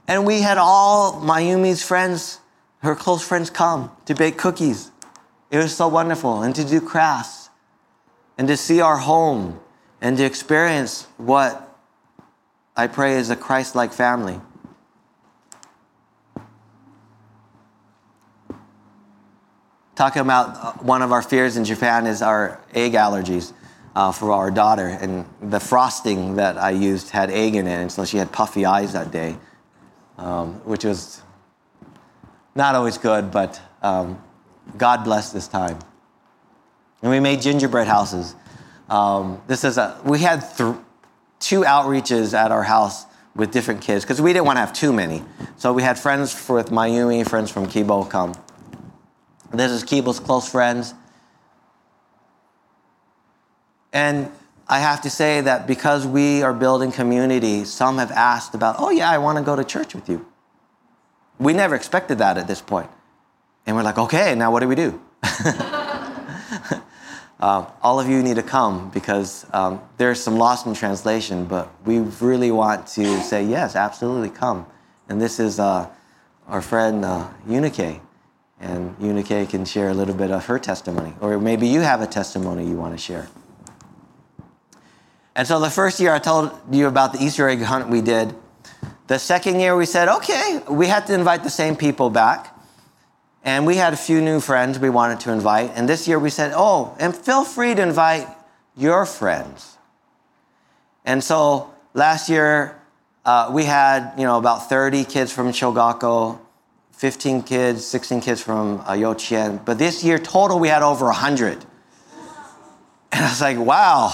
[0.08, 2.40] And we had all Mayumi's friends,
[2.78, 4.90] her close friends, come to bake cookies.
[5.52, 6.42] It was so wonderful.
[6.42, 7.48] And to do crafts
[8.36, 9.60] and to see our home
[10.00, 11.76] and to experience what
[12.76, 14.40] I pray is a Christ like family.
[19.98, 23.52] Talking about uh, one of our fears in Japan is our egg allergies
[23.96, 24.86] uh, for our daughter.
[24.86, 28.64] And the frosting that I used had egg in it, and so she had puffy
[28.64, 29.36] eyes that day
[30.18, 31.22] um, which was
[32.54, 34.22] not always good, but um,
[34.76, 35.78] God bless this time.
[37.02, 38.34] And we made gingerbread houses.
[38.88, 40.74] Um, this is a, we had th-
[41.38, 44.92] two outreaches at our house with different kids because we didn't want to have too
[44.92, 45.22] many.
[45.56, 48.34] So we had friends with Mayumi, friends from Kibo come.
[49.52, 50.94] This is Kibo's close friends.
[53.92, 54.30] And
[54.68, 58.90] I have to say that because we are building community, some have asked about, oh,
[58.90, 60.26] yeah, I want to go to church with you.
[61.38, 62.90] We never expected that at this point.
[63.66, 65.00] And we're like, okay, now what do we do?
[67.40, 71.70] uh, all of you need to come because um, there's some lost in translation, but
[71.86, 74.66] we really want to say, yes, absolutely come.
[75.08, 75.88] And this is uh,
[76.46, 78.00] our friend uh, Unike.
[78.60, 81.14] And Unike can share a little bit of her testimony.
[81.20, 83.28] Or maybe you have a testimony you want to share.
[85.36, 88.34] And so the first year I told you about the Easter egg hunt we did.
[89.06, 92.54] The second year we said, okay, we had to invite the same people back.
[93.44, 95.70] And we had a few new friends we wanted to invite.
[95.76, 98.26] And this year we said, oh, and feel free to invite
[98.76, 99.78] your friends.
[101.04, 102.78] And so last year
[103.24, 106.38] uh, we had, you know, about 30 kids from Shogako,
[106.98, 109.64] 15 kids, 16 kids from uh, Yochien.
[109.64, 111.64] But this year, total, we had over 100.
[113.10, 114.08] And I was like, wow,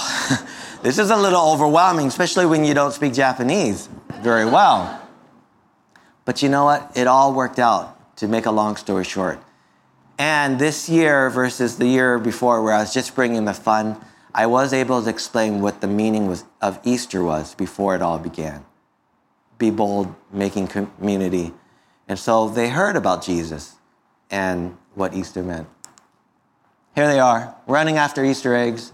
[0.83, 3.89] this is a little overwhelming, especially when you don't speak Japanese
[4.23, 5.03] very well.
[6.25, 6.93] But you know what?
[6.95, 9.43] It all worked out, to make a long story short.
[10.17, 13.97] And this year versus the year before, where I was just bringing the fun,
[14.33, 18.19] I was able to explain what the meaning was, of Easter was before it all
[18.19, 18.65] began.
[19.59, 21.53] Be bold, making community.
[22.09, 23.77] And so they heard about Jesus
[24.31, 25.69] and what Easter meant.
[26.95, 28.93] Here they are, running after Easter eggs,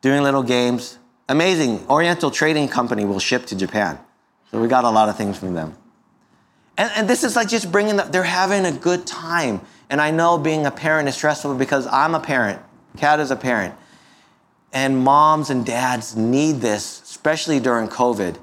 [0.00, 0.98] doing little games.
[1.28, 1.86] Amazing.
[1.88, 3.98] Oriental Trading Company will ship to Japan.
[4.50, 5.76] So we got a lot of things from them.
[6.78, 9.60] And, and this is like just bringing them, they're having a good time.
[9.90, 12.60] And I know being a parent is stressful because I'm a parent.
[12.96, 13.74] Kat is a parent.
[14.72, 18.38] And moms and dads need this, especially during COVID.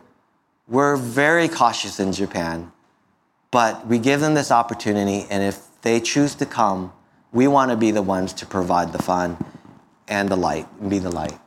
[0.68, 2.72] We're very cautious in Japan,
[3.52, 5.28] but we give them this opportunity.
[5.30, 6.92] And if they choose to come,
[7.32, 9.38] we want to be the ones to provide the fun
[10.08, 11.38] and the light, and be the light.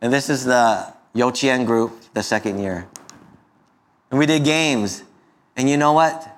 [0.00, 2.86] And this is the Yochien group, the second year.
[4.10, 5.02] And we did games.
[5.56, 6.28] And you know what?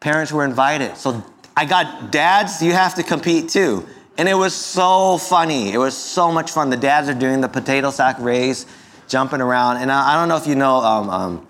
[0.00, 0.96] Parents were invited.
[0.96, 1.24] So
[1.56, 3.86] I got dads, you have to compete too.
[4.18, 5.72] And it was so funny.
[5.72, 6.70] It was so much fun.
[6.70, 8.66] The dads are doing the potato sack race,
[9.08, 9.78] jumping around.
[9.78, 11.46] And I, I don't know if you know um, um,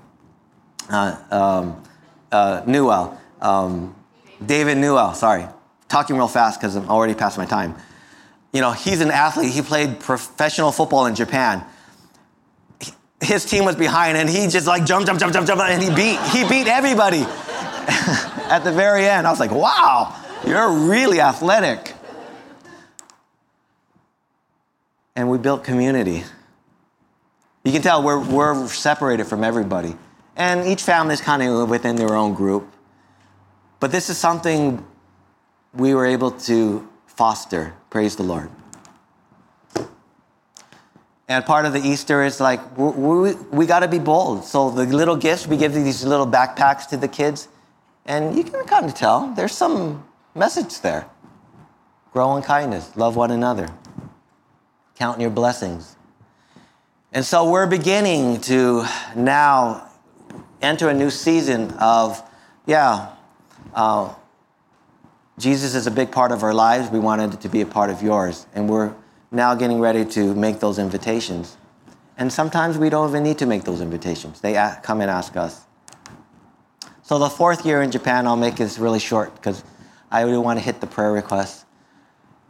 [0.88, 1.82] uh, um,
[2.30, 3.94] uh, Newell, um,
[4.44, 5.46] David Newell, sorry.
[5.88, 7.74] Talking real fast because I'm already past my time.
[8.52, 9.52] You know, he's an athlete.
[9.52, 11.64] He played professional football in Japan
[13.22, 15.88] his team was behind and he just like jumped, jumped, jumped, jumped, jumped, and he
[15.90, 17.22] beat, he beat everybody
[18.50, 19.26] at the very end.
[19.26, 20.14] I was like, wow,
[20.46, 21.94] you're really athletic.
[25.14, 26.24] And we built community.
[27.64, 29.96] You can tell we're, we're separated from everybody.
[30.36, 32.72] And each family is kind of within their own group.
[33.80, 34.84] But this is something
[35.74, 37.74] we were able to foster.
[37.90, 38.50] Praise the Lord.
[41.28, 44.44] And part of the Easter is like, we, we got to be bold.
[44.44, 47.48] So the little gifts, we give these little backpacks to the kids.
[48.04, 50.04] And you can kind of tell there's some
[50.34, 51.08] message there.
[52.12, 53.68] Grow in kindness, love one another,
[54.96, 55.96] count your blessings.
[57.14, 59.86] And so we're beginning to now
[60.62, 62.22] enter a new season of,
[62.64, 63.10] yeah,
[63.74, 64.14] uh,
[65.38, 66.88] Jesus is a big part of our lives.
[66.90, 68.46] We wanted it to be a part of yours.
[68.54, 68.94] And we're
[69.30, 71.58] now getting ready to make those invitations.
[72.16, 74.40] And sometimes we don't even need to make those invitations.
[74.40, 75.66] They come and ask us.
[77.02, 79.64] So the fourth year in Japan, I'll make this really short because
[80.10, 81.66] I really want to hit the prayer request.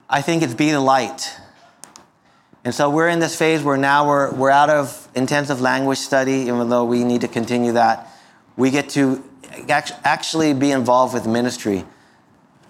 [0.08, 1.36] I think it's be the light.
[2.64, 6.32] And so we're in this phase where now we're, we're out of intensive language study,
[6.32, 8.08] even though we need to continue that.
[8.56, 9.22] We get to
[9.68, 11.84] actually be involved with ministry.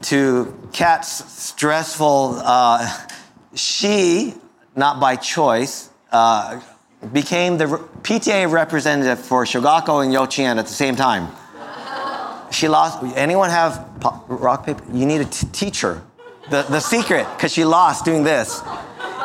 [0.03, 3.07] To Kat's stressful uh,
[3.55, 4.35] she,
[4.75, 6.61] not by choice, uh,
[7.13, 11.29] became the PTA representative for Shogako and Yochien at the same time.
[12.51, 13.03] She lost.
[13.17, 13.89] Anyone have
[14.29, 14.83] rock paper?
[14.93, 16.03] You need a t- teacher.
[16.51, 18.61] The, the secret, because she lost doing this.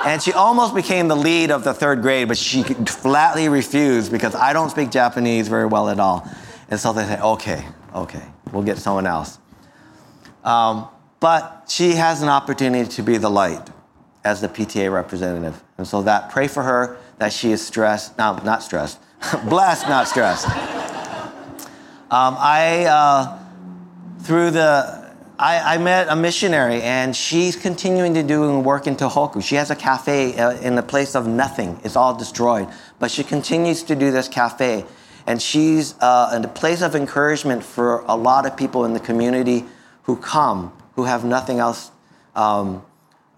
[0.05, 4.35] And she almost became the lead of the third grade, but she flatly refused because
[4.35, 6.29] I don't speak Japanese very well at all.
[6.69, 9.39] And so they said, okay, okay, we'll get someone else.
[10.43, 10.87] Um,
[11.19, 13.69] but she has an opportunity to be the light
[14.23, 15.63] as the PTA representative.
[15.77, 18.99] And so that, pray for her that she is stressed, no, not stressed,
[19.49, 20.45] blessed, not stressed.
[22.09, 23.39] Um, I, uh,
[24.19, 25.06] through the,
[25.39, 29.43] I, I, met a missionary and she's continuing to do work in Tohoku.
[29.43, 31.79] She has a cafe uh, in a place of nothing.
[31.83, 32.67] It's all destroyed.
[32.97, 34.85] But she continues to do this cafe.
[35.27, 38.99] And she's uh, in a place of encouragement for a lot of people in the
[38.99, 39.65] community
[40.03, 41.91] who come, who have nothing else
[42.35, 42.83] um,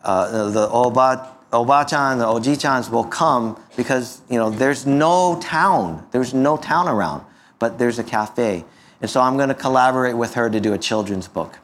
[0.04, 6.08] uh, the oba, oba-chan, the oji-chans will come because, you know, there's no town.
[6.12, 7.26] There's no town around,
[7.58, 8.64] but there's a cafe.
[9.02, 11.60] And so I'm going to collaborate with her to do a children's book.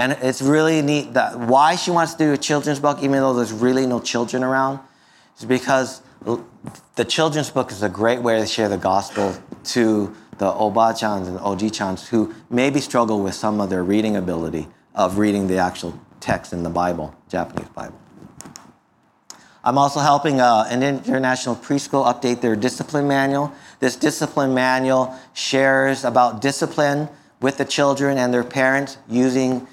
[0.00, 3.34] And it's really neat that why she wants to do a children's book, even though
[3.34, 4.80] there's really no children around,
[5.38, 6.00] is because
[6.96, 11.38] the children's book is a great way to share the gospel to the oba-chans and
[11.40, 16.54] oji-chans who maybe struggle with some of their reading ability of reading the actual text
[16.54, 18.00] in the Bible, Japanese Bible.
[19.62, 23.52] I'm also helping uh, an international preschool update their discipline manual.
[23.80, 27.10] This discipline manual shares about discipline
[27.42, 29.66] with the children and their parents using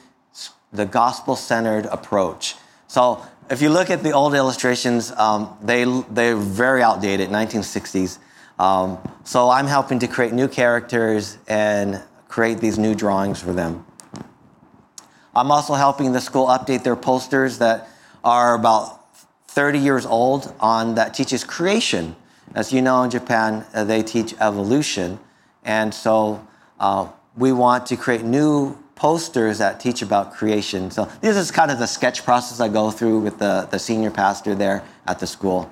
[0.78, 2.56] the gospel centered approach.
[2.88, 8.20] So, if you look at the old illustrations, um, they, they're very outdated, 1960s.
[8.60, 13.86] Um, so I'm helping to create new characters and create these new drawings for them.
[15.36, 17.88] I'm also helping the school update their posters that
[18.24, 19.16] are about
[19.48, 22.16] 30 years old on that teaches creation.
[22.56, 25.20] As you know, in Japan, uh, they teach evolution.
[25.64, 26.46] And so
[26.80, 30.92] uh, we want to create new posters that teach about creation.
[30.92, 34.12] So this is kind of the sketch process I go through with the, the senior
[34.12, 35.72] pastor there at the school.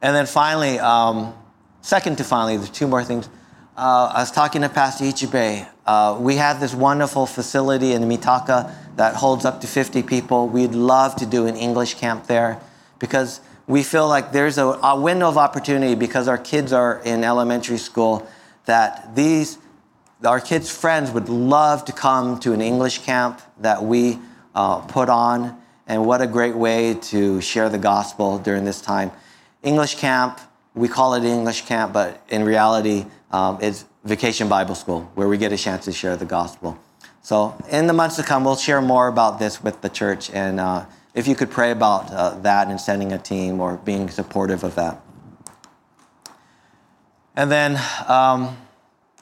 [0.00, 1.34] And then finally, um,
[1.80, 3.28] second to finally, there's two more things.
[3.76, 5.68] Uh, I was talking to Pastor Ichibei.
[5.86, 10.48] Uh, we have this wonderful facility in Mitaka that holds up to 50 people.
[10.48, 12.60] We'd love to do an English camp there
[12.98, 17.22] because we feel like there's a, a window of opportunity because our kids are in
[17.22, 18.26] elementary school
[18.64, 19.58] that these
[20.24, 24.18] our kids' friends would love to come to an English camp that we
[24.54, 29.10] uh, put on, and what a great way to share the gospel during this time.
[29.62, 30.40] English camp,
[30.74, 35.38] we call it English camp, but in reality, um, it's Vacation Bible School, where we
[35.38, 36.78] get a chance to share the gospel.
[37.22, 40.58] So, in the months to come, we'll share more about this with the church, and
[40.58, 44.64] uh, if you could pray about uh, that and sending a team or being supportive
[44.64, 45.00] of that.
[47.36, 48.56] And then, um,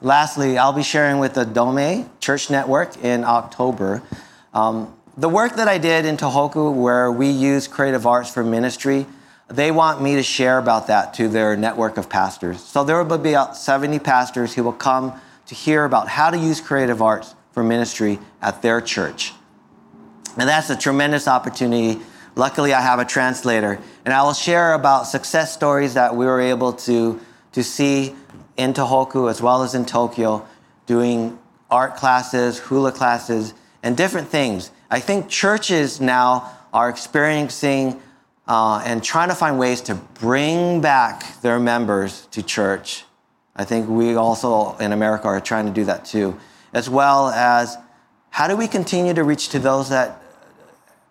[0.01, 4.03] Lastly, I'll be sharing with the Dome Church Network in October.
[4.53, 9.07] Um, the work that I did in Tohoku, where we use creative arts for ministry,
[9.47, 12.63] they want me to share about that to their network of pastors.
[12.63, 16.37] So there will be about 70 pastors who will come to hear about how to
[16.37, 19.33] use creative arts for ministry at their church.
[20.37, 21.99] And that's a tremendous opportunity.
[22.35, 26.39] Luckily, I have a translator, and I will share about success stories that we were
[26.39, 27.19] able to,
[27.53, 28.13] to see
[28.57, 30.45] in Tohoku as well as in Tokyo,
[30.85, 31.37] doing
[31.69, 33.53] art classes, hula classes,
[33.83, 34.71] and different things.
[34.89, 38.01] I think churches now are experiencing
[38.47, 43.03] uh, and trying to find ways to bring back their members to church.
[43.55, 46.39] I think we also in America are trying to do that too,
[46.73, 47.77] as well as
[48.29, 50.21] how do we continue to reach to those that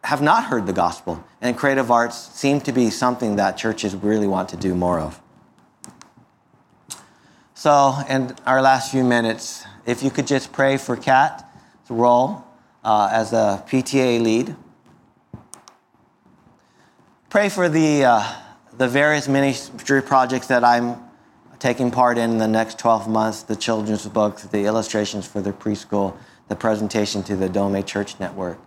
[0.05, 1.22] have not heard the gospel?
[1.40, 5.20] And creative arts seem to be something that churches really want to do more of.
[7.59, 11.43] So, in our last few minutes, if you could just pray for Kat's
[11.89, 12.45] role
[12.85, 14.55] uh, as a PTA lead.
[17.31, 18.35] Pray for the, uh,
[18.77, 20.99] the various ministry projects that I'm
[21.59, 26.15] taking part in, the next 12 months the children's books, the illustrations for the preschool,
[26.49, 28.59] the presentation to the Dome Church Network.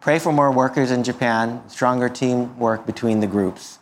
[0.00, 3.78] Pray for more workers in Japan, stronger teamwork between the groups.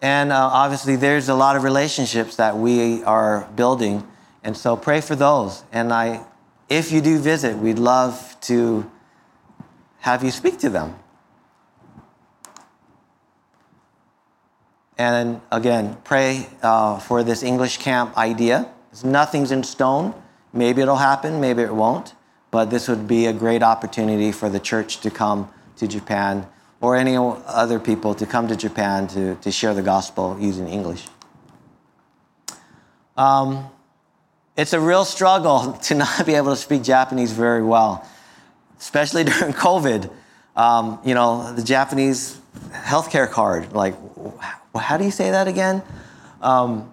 [0.00, 4.06] And uh, obviously, there's a lot of relationships that we are building.
[4.44, 5.64] And so pray for those.
[5.72, 6.24] And I,
[6.68, 8.88] if you do visit, we'd love to
[10.00, 10.96] have you speak to them.
[14.96, 18.70] And again, pray uh, for this English camp idea.
[19.04, 20.14] Nothing's in stone.
[20.52, 22.14] Maybe it'll happen, maybe it won't.
[22.50, 26.46] But this would be a great opportunity for the church to come to Japan
[26.80, 31.06] or any other people to come to Japan to, to share the gospel using English.
[33.16, 33.68] Um,
[34.56, 38.06] it's a real struggle to not be able to speak Japanese very well,
[38.78, 40.10] especially during COVID.
[40.56, 43.94] Um, you know, the Japanese healthcare card, like,
[44.74, 45.82] how do you say that again?
[46.42, 46.92] Um,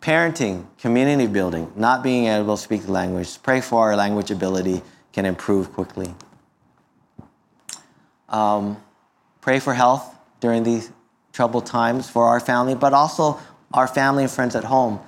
[0.00, 3.42] parenting, community building, not being able to speak the language.
[3.42, 6.14] Pray for our language ability can improve quickly.
[8.28, 8.76] Um,
[9.40, 10.90] Pray for health during these
[11.32, 13.38] troubled times for our family, but also
[13.72, 15.00] our family and friends at home.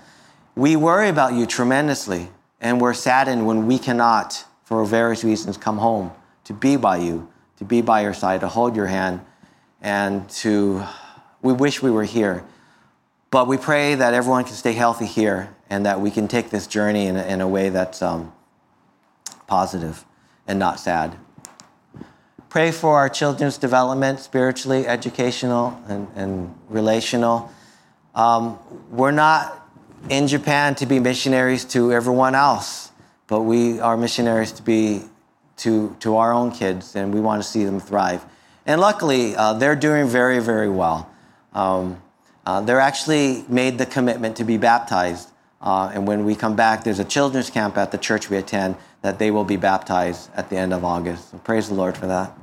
[0.54, 2.28] We worry about you tremendously,
[2.60, 6.12] and we're saddened when we cannot, for various reasons, come home
[6.44, 9.20] to be by you, to be by your side, to hold your hand,
[9.80, 10.84] and to,
[11.42, 12.44] we wish we were here.
[13.30, 16.66] But we pray that everyone can stay healthy here and that we can take this
[16.66, 18.32] journey in a, in a way that's um,
[19.46, 20.04] positive
[20.48, 21.16] and not sad.
[22.50, 27.48] Pray for our children's development, spiritually, educational, and, and relational.
[28.12, 28.58] Um,
[28.90, 29.68] we're not
[30.08, 32.90] in Japan to be missionaries to everyone else,
[33.28, 35.02] but we are missionaries to be
[35.58, 38.24] to, to our own kids, and we want to see them thrive.
[38.66, 41.08] And luckily, uh, they're doing very, very well.
[41.52, 42.02] Um,
[42.44, 45.29] uh, they're actually made the commitment to be baptized.
[45.60, 48.76] Uh, and when we come back, there's a children's camp at the church we attend
[49.02, 51.30] that they will be baptized at the end of August.
[51.30, 52.36] So praise the Lord for that.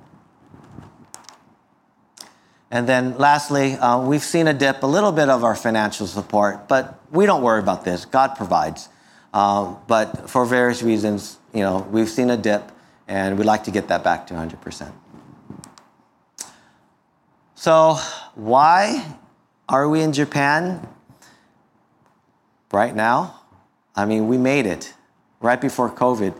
[2.69, 6.67] And then lastly, uh, we've seen a dip, a little bit of our financial support,
[6.67, 8.05] but we don't worry about this.
[8.05, 8.89] God provides.
[9.33, 12.71] Uh, but for various reasons, you know, we've seen a dip,
[13.07, 14.91] and we'd like to get that back to 100%.
[17.55, 17.97] So,
[18.35, 19.17] why
[19.69, 20.87] are we in Japan
[22.71, 23.41] right now?
[23.95, 24.93] I mean, we made it
[25.39, 26.39] right before COVID.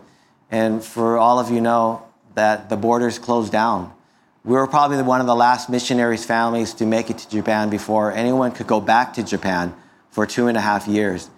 [0.50, 2.02] And for all of you know
[2.34, 3.92] that the borders closed down.
[4.44, 8.12] We were probably one of the last missionaries families to make it to Japan before
[8.12, 9.74] anyone could go back to Japan
[10.10, 11.28] for two and a half years.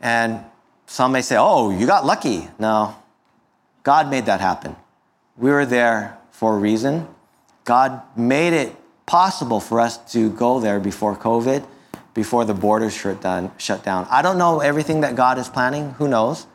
[0.00, 0.44] And
[0.86, 2.48] some may say, oh, you got lucky.
[2.58, 2.96] No,
[3.82, 4.76] God made that happen.
[5.36, 7.06] We were there for a reason.
[7.64, 8.74] God made it
[9.06, 11.64] possible for us to go there before COVID,
[12.18, 14.08] before the borders shut down.
[14.10, 15.92] I don't know everything that God is planning.
[15.98, 16.48] Who knows?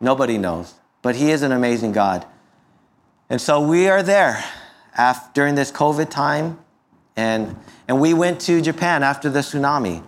[0.00, 0.74] Nobody knows.
[1.02, 2.24] But He is an amazing God.
[3.28, 4.44] And so we are there
[4.96, 6.60] after, during this COVID time.
[7.16, 7.56] And,
[7.88, 10.04] and we went to Japan after the tsunami.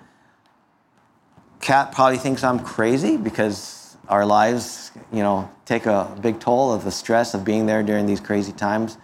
[1.60, 6.84] Kat probably thinks I'm crazy because our lives, you know, take a big toll of
[6.84, 8.98] the stress of being there during these crazy times.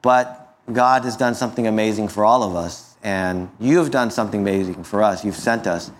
[0.00, 2.87] But God has done something amazing for all of us.
[3.08, 5.24] And you have done something amazing for us.
[5.24, 5.90] You've sent us.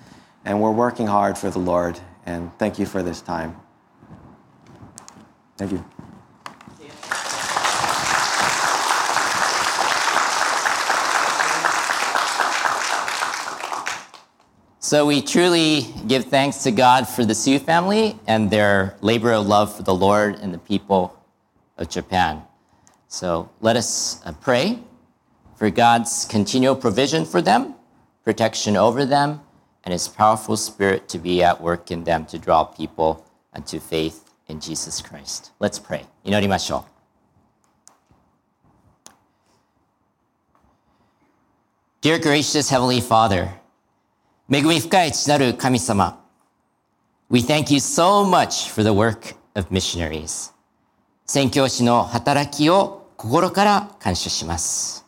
[0.44, 1.98] And we're working hard for the Lord.
[2.26, 3.56] And thank you for this time.
[5.56, 5.82] Thank you.
[14.80, 19.46] So we truly give thanks to God for the Sue family and their labor of
[19.46, 21.18] love for the Lord and the people
[21.78, 22.42] of Japan.
[23.08, 24.80] So let us uh, pray
[25.57, 27.75] for God's continual provision for them,
[28.23, 29.41] protection over them,
[29.83, 34.23] and His powerful Spirit to be at work in them to draw people unto faith
[34.47, 35.51] in Jesus Christ.
[35.59, 36.05] Let's pray.
[36.23, 36.93] 祈りましょう。
[42.01, 43.47] Dear gracious Heavenly Father,
[44.51, 46.21] 恵み深い父なる神様、
[47.29, 50.51] We thank you so much for the work of missionaries.
[51.25, 55.05] 宣教師の働きを心から感謝します。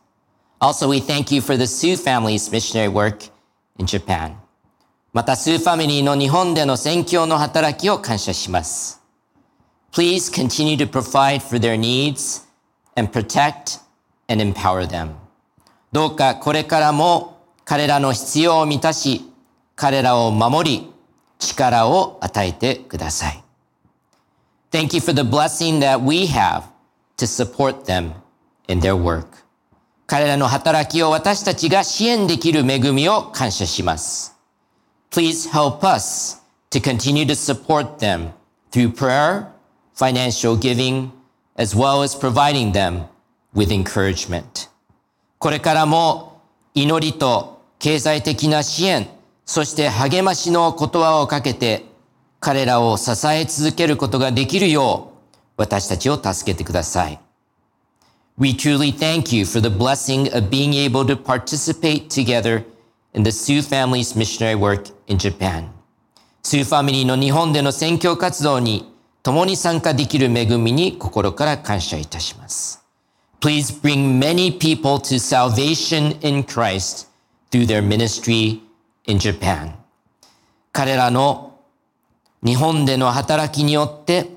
[0.60, 3.30] Also, we thank you for the Sioux family's missionary work
[3.78, 4.36] in Japan.
[5.14, 9.01] また、スーファミリーの日本での宣教の働きを感謝します。
[9.91, 12.45] Please continue to provide for their needs
[12.95, 13.80] and protect
[14.28, 15.12] and empower them.
[15.91, 19.32] どうかこれからも彼らの必要を満たし、
[19.76, 20.91] 彼らを守り、
[21.39, 23.41] 力を与えてください。
[24.72, 26.64] Thank you for the blessing that we have
[27.18, 28.12] to support them
[28.68, 29.45] in their work.
[30.11, 34.37] 彼らの働きを私たちが支援できる恵みを感謝します。
[35.09, 38.31] Please help us to continue to support them
[38.73, 39.47] through prayer,
[39.95, 41.11] financial giving,
[41.57, 43.05] as well as providing them
[43.55, 44.69] with encouragement.
[45.39, 46.43] これからも
[46.75, 49.07] 祈りと経済的な支援、
[49.47, 51.85] そして励ましの言葉をかけて
[52.41, 57.21] 彼らを支え続けることができるよう私たちを助けてください。
[58.41, 62.64] We truly thank you for the blessing of being able to participate together
[63.12, 65.68] in the Sioux family's missionary work in Japan.
[66.43, 68.91] スーファミリーの日本での宣教活動に
[69.22, 72.82] 共に参加できる恵みに心から感謝いたします。
[73.43, 77.09] Please bring many people to salvation in Christ
[77.51, 78.62] through their ministry
[79.05, 79.72] in Japan.
[80.72, 81.59] 彼らの
[82.43, 84.30] 日本での働きによって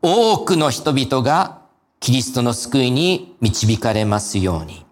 [0.00, 1.55] 多くの人々が
[2.00, 4.84] キリストの救いに導かれますように。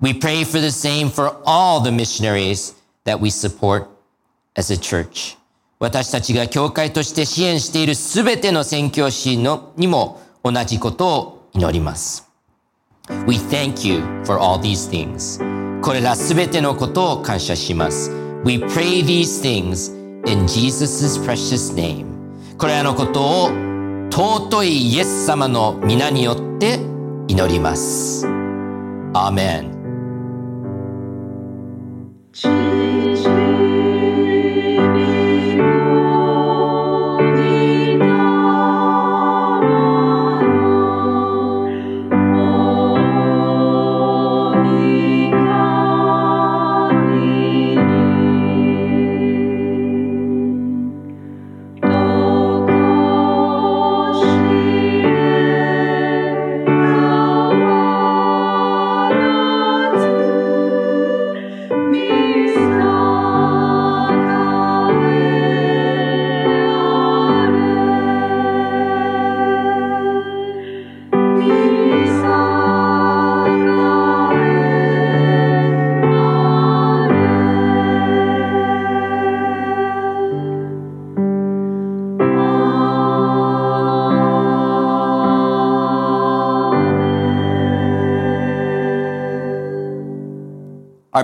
[0.00, 3.86] We pray for the same for all the missionaries that we support
[4.54, 5.36] as a church.
[5.78, 12.28] 私たちが教会として支援しているすべての宣教師のにも同じことを祈ります。
[13.26, 15.40] We thank you for all these things.
[15.82, 18.10] これらすべてのことを感謝します。
[18.44, 19.92] We pray these things
[20.26, 22.06] in Jesus' precious name.
[22.56, 23.73] これらのことを
[24.16, 26.78] 尊いイエス様の皆によって
[27.26, 28.24] 祈ります。
[29.12, 29.74] アーメン。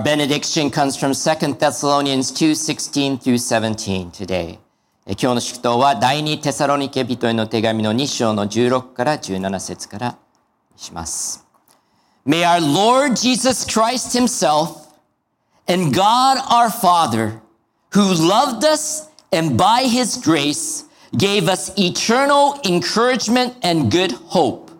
[0.02, 4.58] benediction comes from 2 Thessalonians 2:16 through 17 today.
[5.06, 10.18] え今日の祝祷は第二テサロニケ人への手紙の2章の16から17節から
[10.76, 11.46] します。
[12.26, 14.88] May our Lord Jesus Christ himself
[15.68, 17.40] and God our Father,
[17.92, 20.86] who loved us and by his grace
[21.16, 24.72] gave us eternal encouragement and good hope,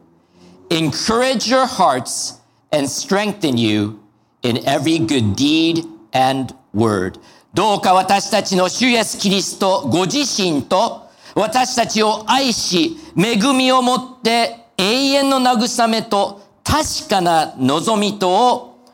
[0.70, 2.40] encourage your hearts
[2.72, 3.99] and strengthen you
[4.43, 7.19] in every good deed and word.
[7.53, 18.85] どうか私たちの主イエスキリストご自身と私たちを愛し、恵みをもって永遠の慰めと確かな望みとを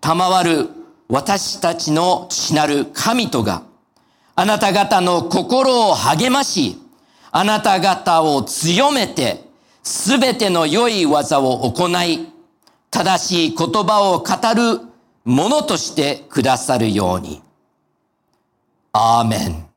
[0.00, 0.70] 賜る
[1.08, 3.62] 私たちの父なる神とが、
[4.34, 6.78] あなた方の心を励まし、
[7.30, 9.44] あなた方を強めて、
[9.82, 12.26] すべての良い技を行い、
[12.90, 14.80] 正しい言葉を語る
[15.26, 17.42] ものとしてくださるように。
[18.92, 19.75] アーメン。